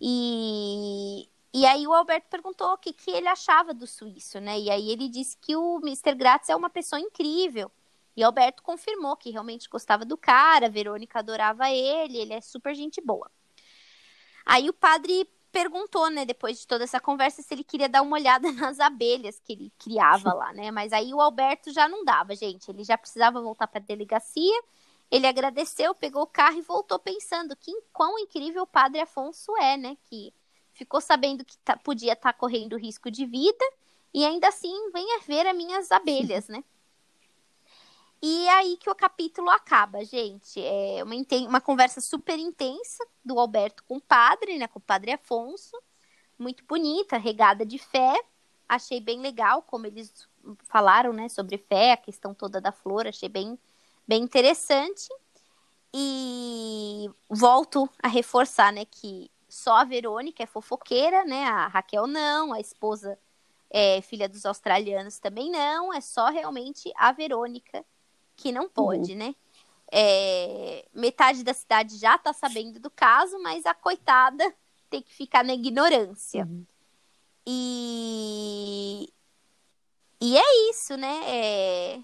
E, 0.00 1.28
e 1.52 1.66
aí 1.66 1.86
o 1.86 1.92
Alberto 1.92 2.28
perguntou 2.30 2.72
o 2.72 2.78
que, 2.78 2.92
que 2.92 3.10
ele 3.10 3.28
achava 3.28 3.74
do 3.74 3.86
suíço, 3.86 4.40
né? 4.40 4.58
E 4.58 4.70
aí 4.70 4.90
ele 4.90 5.08
disse 5.08 5.36
que 5.36 5.54
o 5.54 5.78
Mr. 5.82 6.14
Gratz 6.14 6.48
é 6.48 6.56
uma 6.56 6.70
pessoa 6.70 7.00
incrível 7.00 7.70
e 8.16 8.22
Alberto 8.22 8.62
confirmou 8.62 9.16
que 9.16 9.30
realmente 9.30 9.68
gostava 9.68 10.04
do 10.04 10.16
cara, 10.16 10.68
Verônica 10.68 11.18
adorava 11.18 11.70
ele, 11.70 12.18
ele 12.18 12.34
é 12.34 12.40
super 12.40 12.74
gente 12.74 13.00
boa. 13.00 13.30
Aí 14.44 14.68
o 14.68 14.72
padre 14.72 15.28
perguntou, 15.50 16.10
né, 16.10 16.24
depois 16.24 16.58
de 16.58 16.66
toda 16.66 16.84
essa 16.84 16.98
conversa, 16.98 17.42
se 17.42 17.54
ele 17.54 17.64
queria 17.64 17.88
dar 17.88 18.02
uma 18.02 18.16
olhada 18.16 18.50
nas 18.52 18.80
abelhas 18.80 19.38
que 19.40 19.52
ele 19.52 19.72
criava 19.78 20.32
lá, 20.32 20.52
né? 20.52 20.70
Mas 20.70 20.92
aí 20.92 21.12
o 21.14 21.20
Alberto 21.20 21.72
já 21.72 21.88
não 21.88 22.04
dava, 22.04 22.34
gente. 22.34 22.70
Ele 22.70 22.84
já 22.84 22.96
precisava 22.98 23.40
voltar 23.40 23.66
para 23.66 23.80
a 23.80 23.84
delegacia. 23.84 24.62
Ele 25.10 25.26
agradeceu, 25.26 25.94
pegou 25.94 26.22
o 26.22 26.26
carro 26.26 26.58
e 26.58 26.62
voltou 26.62 26.98
pensando 26.98 27.54
que 27.54 27.70
quão 27.92 28.18
incrível 28.18 28.62
o 28.62 28.66
padre 28.66 29.00
Afonso 29.00 29.54
é, 29.58 29.76
né? 29.76 29.96
Que 30.04 30.32
ficou 30.82 31.00
sabendo 31.00 31.44
que 31.44 31.56
tá, 31.58 31.76
podia 31.76 32.14
estar 32.14 32.32
tá 32.32 32.38
correndo 32.38 32.76
risco 32.76 33.08
de 33.08 33.24
vida 33.24 33.64
e 34.12 34.24
ainda 34.24 34.48
assim 34.48 34.90
venha 34.92 35.20
ver 35.20 35.46
as 35.46 35.56
minhas 35.56 35.92
abelhas, 35.92 36.48
né? 36.48 36.62
E 38.20 38.46
é 38.46 38.50
aí 38.50 38.76
que 38.76 38.90
o 38.90 38.94
capítulo 38.94 39.48
acaba, 39.50 40.04
gente. 40.04 40.60
É 40.60 41.02
uma, 41.02 41.14
uma 41.48 41.60
conversa 41.60 42.00
super 42.00 42.38
intensa 42.38 43.04
do 43.24 43.38
Alberto 43.38 43.82
com 43.84 43.96
o 43.96 44.00
padre, 44.00 44.58
né? 44.58 44.66
Com 44.68 44.78
o 44.78 44.82
padre 44.82 45.12
Afonso. 45.12 45.76
Muito 46.38 46.64
bonita, 46.64 47.16
regada 47.16 47.64
de 47.64 47.78
fé. 47.78 48.20
Achei 48.68 49.00
bem 49.00 49.20
legal 49.20 49.62
como 49.62 49.86
eles 49.86 50.28
falaram, 50.64 51.12
né? 51.12 51.28
Sobre 51.28 51.58
fé, 51.58 51.92
a 51.92 51.96
questão 51.96 52.34
toda 52.34 52.60
da 52.60 52.72
flor. 52.72 53.06
Achei 53.06 53.28
bem, 53.28 53.58
bem 54.06 54.22
interessante. 54.22 55.08
E 55.92 57.10
volto 57.28 57.88
a 58.00 58.08
reforçar, 58.08 58.72
né? 58.72 58.84
Que 58.84 59.30
só 59.52 59.76
a 59.76 59.84
Verônica 59.84 60.42
é 60.42 60.46
fofoqueira, 60.46 61.26
né? 61.26 61.44
A 61.44 61.66
Raquel 61.66 62.06
não, 62.06 62.54
a 62.54 62.58
esposa 62.58 63.18
é 63.68 64.00
filha 64.00 64.26
dos 64.26 64.46
australianos 64.46 65.18
também 65.18 65.50
não. 65.50 65.92
É 65.92 66.00
só 66.00 66.30
realmente 66.30 66.90
a 66.96 67.12
Verônica 67.12 67.84
que 68.34 68.50
não 68.50 68.66
pode, 68.66 69.12
uhum. 69.12 69.18
né? 69.18 69.34
É, 69.92 70.86
metade 70.94 71.44
da 71.44 71.52
cidade 71.52 71.98
já 71.98 72.16
tá 72.16 72.32
sabendo 72.32 72.80
do 72.80 72.88
caso, 72.88 73.38
mas 73.42 73.66
a 73.66 73.74
coitada 73.74 74.54
tem 74.88 75.02
que 75.02 75.12
ficar 75.12 75.44
na 75.44 75.52
ignorância. 75.52 76.44
Uhum. 76.46 76.64
E, 77.46 79.12
e 80.18 80.38
é 80.38 80.70
isso, 80.70 80.96
né? 80.96 81.20
É... 81.26 82.00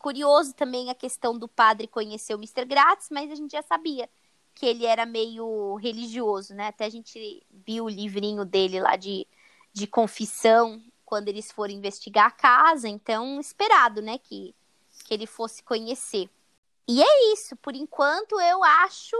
Curioso 0.00 0.52
também 0.52 0.90
a 0.90 0.96
questão 0.96 1.38
do 1.38 1.46
padre 1.46 1.86
conhecer 1.86 2.34
o 2.34 2.38
Mr. 2.38 2.64
Grátis, 2.64 3.08
mas 3.08 3.30
a 3.30 3.36
gente 3.36 3.52
já 3.52 3.62
sabia 3.62 4.10
que 4.60 4.66
ele 4.66 4.84
era 4.84 5.06
meio 5.06 5.74
religioso, 5.76 6.52
né? 6.54 6.66
Até 6.66 6.84
a 6.84 6.90
gente 6.90 7.42
viu 7.50 7.86
o 7.86 7.88
livrinho 7.88 8.44
dele 8.44 8.78
lá 8.78 8.94
de, 8.94 9.26
de 9.72 9.86
confissão 9.86 10.82
quando 11.02 11.28
eles 11.28 11.50
foram 11.50 11.72
investigar 11.72 12.26
a 12.26 12.30
casa, 12.30 12.86
então 12.86 13.40
esperado, 13.40 14.02
né? 14.02 14.18
Que 14.18 14.54
que 15.02 15.14
ele 15.14 15.26
fosse 15.26 15.62
conhecer. 15.62 16.28
E 16.86 17.02
é 17.02 17.32
isso, 17.32 17.56
por 17.56 17.74
enquanto 17.74 18.38
eu 18.38 18.62
acho 18.62 19.16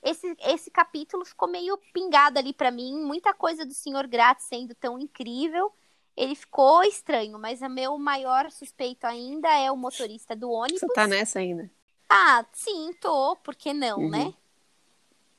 esse, 0.00 0.36
esse 0.40 0.70
capítulo 0.70 1.24
ficou 1.24 1.48
meio 1.48 1.76
pingado 1.92 2.38
ali 2.38 2.52
para 2.52 2.70
mim, 2.70 2.96
muita 3.04 3.34
coisa 3.34 3.66
do 3.66 3.74
Senhor 3.74 4.06
Grátis 4.06 4.46
sendo 4.46 4.76
tão 4.76 4.96
incrível. 4.96 5.72
Ele 6.16 6.36
ficou 6.36 6.84
estranho, 6.84 7.36
mas 7.36 7.62
o 7.62 7.68
meu 7.68 7.98
maior 7.98 8.48
suspeito 8.52 9.08
ainda 9.08 9.48
é 9.58 9.72
o 9.72 9.76
motorista 9.76 10.36
do 10.36 10.48
ônibus. 10.52 10.78
Você 10.78 10.86
tá 10.94 11.08
nessa 11.08 11.40
ainda? 11.40 11.68
Ah, 12.08 12.44
sim, 12.52 12.92
tô, 13.00 13.34
por 13.36 13.56
que 13.56 13.72
não, 13.72 13.98
uhum. 13.98 14.10
né? 14.10 14.34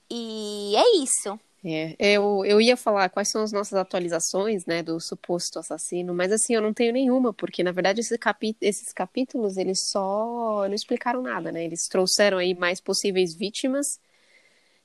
E 0.09 0.75
é 0.75 0.97
isso. 0.97 1.39
É, 1.67 1.95
eu, 1.99 2.45
eu 2.45 2.61
ia 2.61 2.77
falar 2.77 3.09
quais 3.09 3.31
são 3.31 3.41
as 3.41 3.51
nossas 3.51 3.73
atualizações, 3.73 4.67
né, 4.67 4.83
do 4.83 4.99
suposto 4.99 5.57
assassino, 5.57 6.13
mas 6.13 6.31
assim, 6.31 6.53
eu 6.53 6.61
não 6.61 6.71
tenho 6.71 6.93
nenhuma, 6.93 7.33
porque 7.33 7.63
na 7.63 7.71
verdade 7.71 8.01
esse 8.01 8.15
capi 8.19 8.55
esses 8.61 8.93
capítulos, 8.93 9.57
eles 9.57 9.79
só 9.89 10.67
não 10.67 10.75
explicaram 10.75 11.23
nada, 11.23 11.51
né, 11.51 11.65
eles 11.65 11.87
trouxeram 11.89 12.37
aí 12.37 12.53
mais 12.53 12.79
possíveis 12.79 13.33
vítimas, 13.33 13.99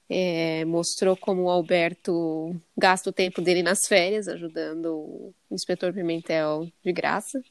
é, 0.09 0.65
mostrou 0.65 1.15
como 1.19 1.43
o 1.43 1.51
Alberto 1.51 2.57
gasta 2.75 3.11
o 3.11 3.13
tempo 3.13 3.43
dele 3.43 3.63
nas 3.63 3.81
férias, 3.87 4.27
ajudando 4.27 4.87
o 4.95 5.35
inspetor 5.51 5.93
Pimentel 5.93 6.67
de 6.83 6.93
graça. 6.93 7.43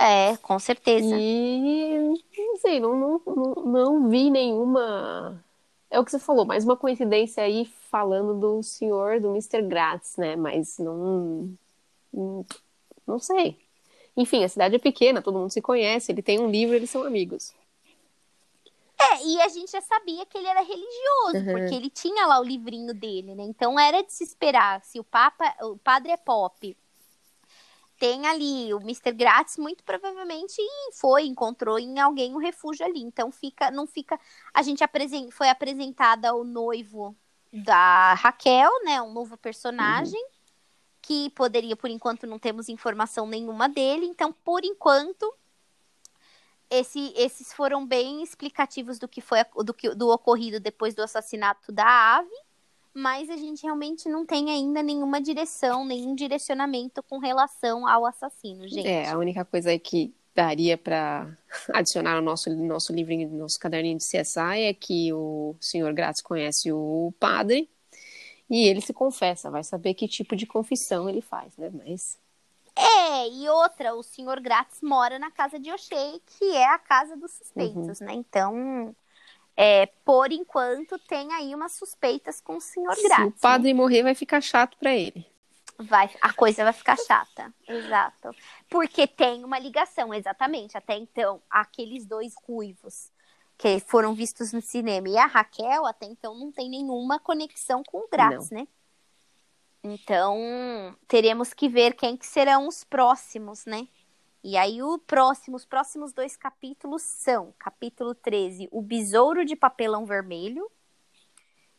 É, 0.00 0.38
com 0.38 0.58
certeza. 0.58 1.14
E, 1.14 1.98
não 2.36 2.56
sei, 2.56 2.80
não, 2.80 2.98
não, 2.98 3.22
não, 3.26 3.54
não 3.66 4.08
vi 4.08 4.30
nenhuma 4.30 5.44
é 5.92 6.00
o 6.00 6.04
que 6.04 6.10
você 6.10 6.18
falou, 6.18 6.46
mais 6.46 6.64
uma 6.64 6.74
coincidência 6.74 7.44
aí 7.44 7.66
falando 7.90 8.34
do 8.40 8.62
senhor, 8.62 9.20
do 9.20 9.28
Mr. 9.28 9.60
Gratz, 9.60 10.16
né? 10.16 10.34
Mas 10.34 10.78
não. 10.78 11.54
Não, 13.06 13.18
sei. 13.18 13.58
Enfim, 14.16 14.42
a 14.42 14.48
cidade 14.48 14.74
é 14.74 14.78
pequena, 14.78 15.20
todo 15.20 15.38
mundo 15.38 15.50
se 15.50 15.60
conhece, 15.60 16.10
ele 16.10 16.22
tem 16.22 16.40
um 16.40 16.50
livro, 16.50 16.74
eles 16.74 16.88
são 16.88 17.04
amigos. 17.04 17.54
É, 18.98 19.26
e 19.26 19.40
a 19.42 19.48
gente 19.48 19.70
já 19.70 19.82
sabia 19.82 20.24
que 20.24 20.38
ele 20.38 20.46
era 20.46 20.60
religioso, 20.60 21.36
uhum. 21.36 21.52
porque 21.52 21.74
ele 21.74 21.90
tinha 21.90 22.26
lá 22.26 22.40
o 22.40 22.44
livrinho 22.44 22.94
dele, 22.94 23.34
né? 23.34 23.42
Então 23.44 23.78
era 23.78 24.02
de 24.02 24.12
se 24.12 24.24
esperar. 24.24 24.82
Se 24.82 24.98
o 24.98 25.04
Papa, 25.04 25.54
o 25.60 25.76
padre 25.76 26.12
é 26.12 26.16
pop, 26.16 26.74
tem 28.02 28.26
ali 28.26 28.74
o 28.74 28.78
Mr. 28.78 29.12
Grátis, 29.12 29.56
muito 29.56 29.84
provavelmente 29.84 30.60
foi, 30.92 31.24
encontrou 31.24 31.78
em 31.78 32.00
alguém 32.00 32.34
um 32.34 32.38
refúgio 32.38 32.84
ali. 32.84 33.00
Então 33.00 33.30
fica, 33.30 33.70
não 33.70 33.86
fica. 33.86 34.18
A 34.52 34.60
gente 34.60 34.82
apresen... 34.82 35.30
foi 35.30 35.48
apresentada 35.48 36.34
o 36.34 36.42
noivo 36.42 37.16
da 37.52 38.14
Raquel, 38.14 38.72
né? 38.82 39.00
Um 39.00 39.12
novo 39.12 39.36
personagem. 39.36 40.20
Uhum. 40.20 40.30
Que 41.00 41.30
poderia, 41.30 41.76
por 41.76 41.88
enquanto, 41.88 42.26
não 42.26 42.40
temos 42.40 42.68
informação 42.68 43.24
nenhuma 43.24 43.68
dele. 43.68 44.06
Então, 44.06 44.32
por 44.32 44.64
enquanto, 44.64 45.32
esse, 46.68 47.12
esses 47.14 47.52
foram 47.52 47.86
bem 47.86 48.20
explicativos 48.20 48.98
do 48.98 49.06
que 49.06 49.20
foi 49.20 49.38
do, 49.64 49.72
que, 49.72 49.94
do 49.94 50.08
ocorrido 50.08 50.58
depois 50.58 50.92
do 50.92 51.04
assassinato 51.04 51.70
da 51.70 52.16
ave, 52.16 52.34
mas 52.94 53.30
a 53.30 53.36
gente 53.36 53.62
realmente 53.62 54.08
não 54.08 54.26
tem 54.26 54.50
ainda 54.50 54.82
nenhuma 54.82 55.20
direção, 55.20 55.84
nenhum 55.84 56.14
direcionamento 56.14 57.02
com 57.02 57.18
relação 57.18 57.86
ao 57.86 58.04
assassino, 58.04 58.68
gente. 58.68 58.86
É, 58.86 59.08
a 59.08 59.18
única 59.18 59.44
coisa 59.44 59.78
que 59.78 60.14
daria 60.34 60.76
para 60.76 61.36
adicionar 61.72 62.16
no 62.16 62.22
nosso, 62.22 62.50
nosso 62.54 62.92
livrinho, 62.92 63.28
no 63.28 63.38
nosso 63.38 63.58
caderninho 63.58 63.98
de 63.98 64.04
CSI 64.04 64.62
é 64.62 64.74
que 64.74 65.12
o 65.12 65.54
senhor 65.60 65.92
Gratz 65.92 66.20
conhece 66.20 66.72
o 66.72 67.12
padre 67.18 67.68
e 68.48 68.66
ele 68.66 68.80
se 68.80 68.92
confessa, 68.92 69.50
vai 69.50 69.64
saber 69.64 69.94
que 69.94 70.06
tipo 70.06 70.36
de 70.36 70.46
confissão 70.46 71.08
ele 71.08 71.22
faz, 71.22 71.56
né? 71.56 71.70
Mas 71.72 72.20
é, 72.74 73.28
e 73.28 73.48
outra, 73.50 73.94
o 73.94 74.02
senhor 74.02 74.40
Grátis 74.40 74.80
mora 74.80 75.18
na 75.18 75.30
casa 75.30 75.58
de 75.58 75.70
Oshei, 75.70 76.22
que 76.26 76.56
é 76.56 76.66
a 76.66 76.78
casa 76.78 77.16
dos 77.16 77.32
suspeitos, 77.32 78.00
uhum. 78.00 78.06
né? 78.06 78.14
Então, 78.14 78.96
é, 79.56 79.86
por 80.04 80.32
enquanto, 80.32 80.98
tem 80.98 81.32
aí 81.32 81.54
umas 81.54 81.72
suspeitas 81.72 82.40
com 82.40 82.56
o 82.56 82.60
senhor 82.60 82.94
Grátis. 83.02 83.16
Se 83.16 83.22
o 83.22 83.40
padre 83.40 83.72
né? 83.72 83.74
morrer, 83.74 84.02
vai 84.02 84.14
ficar 84.14 84.40
chato 84.40 84.76
para 84.78 84.94
ele. 84.94 85.26
Vai, 85.78 86.10
a 86.20 86.32
coisa 86.32 86.64
vai 86.64 86.72
ficar 86.72 86.96
chata, 86.96 87.52
exato. 87.66 88.30
Porque 88.68 89.06
tem 89.06 89.44
uma 89.44 89.58
ligação, 89.58 90.14
exatamente. 90.14 90.76
Até 90.76 90.96
então, 90.96 91.42
aqueles 91.50 92.06
dois 92.06 92.34
ruivos 92.46 93.10
que 93.58 93.80
foram 93.80 94.14
vistos 94.14 94.52
no 94.52 94.60
cinema 94.60 95.08
e 95.08 95.16
a 95.16 95.26
Raquel, 95.26 95.86
até 95.86 96.06
então, 96.06 96.34
não 96.36 96.50
tem 96.50 96.68
nenhuma 96.68 97.18
conexão 97.18 97.82
com 97.82 97.98
o 97.98 98.08
Grátis, 98.10 98.50
né? 98.50 98.66
Então, 99.84 100.96
teremos 101.08 101.52
que 101.52 101.68
ver 101.68 101.94
quem 101.94 102.16
que 102.16 102.26
serão 102.26 102.68
os 102.68 102.84
próximos, 102.84 103.64
né? 103.66 103.88
E 104.44 104.56
aí, 104.56 104.82
o 104.82 104.98
próximo, 104.98 105.56
os 105.56 105.64
próximos 105.64 106.12
dois 106.12 106.36
capítulos 106.36 107.02
são: 107.02 107.54
capítulo 107.58 108.14
13, 108.14 108.68
O 108.72 108.82
Besouro 108.82 109.44
de 109.44 109.54
Papelão 109.54 110.04
Vermelho, 110.04 110.70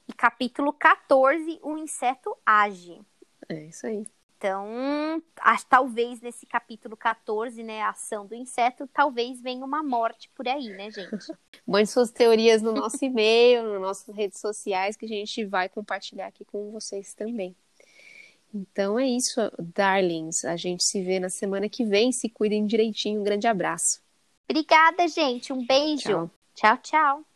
e 0.07 0.13
capítulo 0.13 0.71
14, 0.73 1.59
O 1.61 1.77
Inseto 1.77 2.35
Age. 2.45 3.01
É 3.49 3.65
isso 3.65 3.85
aí. 3.85 4.07
Então, 4.37 5.23
acho, 5.39 5.65
talvez 5.67 6.19
nesse 6.19 6.45
capítulo 6.45 6.97
14, 6.97 7.63
né, 7.63 7.81
a 7.81 7.91
ação 7.91 8.25
do 8.27 8.35
inseto, 8.35 8.85
talvez 8.91 9.41
venha 9.41 9.63
uma 9.63 9.81
morte 9.81 10.29
por 10.35 10.45
aí, 10.49 10.67
né, 10.67 10.91
gente? 10.91 11.31
Mande 11.65 11.89
suas 11.89 12.11
teorias 12.11 12.61
no 12.61 12.73
nosso 12.73 13.05
e-mail, 13.05 13.63
nas 13.63 13.81
nossas 13.81 14.13
redes 14.13 14.41
sociais, 14.41 14.97
que 14.97 15.05
a 15.05 15.07
gente 15.07 15.45
vai 15.45 15.69
compartilhar 15.69 16.27
aqui 16.27 16.43
com 16.43 16.71
vocês 16.71 17.13
também. 17.13 17.55
Então 18.53 18.99
é 18.99 19.07
isso, 19.07 19.39
darlings. 19.59 20.45
A 20.45 20.55
gente 20.55 20.83
se 20.83 21.01
vê 21.01 21.19
na 21.19 21.29
semana 21.29 21.67
que 21.67 21.83
vem. 21.83 22.11
Se 22.11 22.29
cuidem 22.29 22.65
direitinho. 22.65 23.21
Um 23.21 23.23
grande 23.23 23.47
abraço. 23.47 24.01
Obrigada, 24.49 25.07
gente. 25.07 25.51
Um 25.51 25.65
beijo. 25.65 26.29
Tchau, 26.53 26.77
tchau. 26.77 26.77
tchau. 26.77 27.32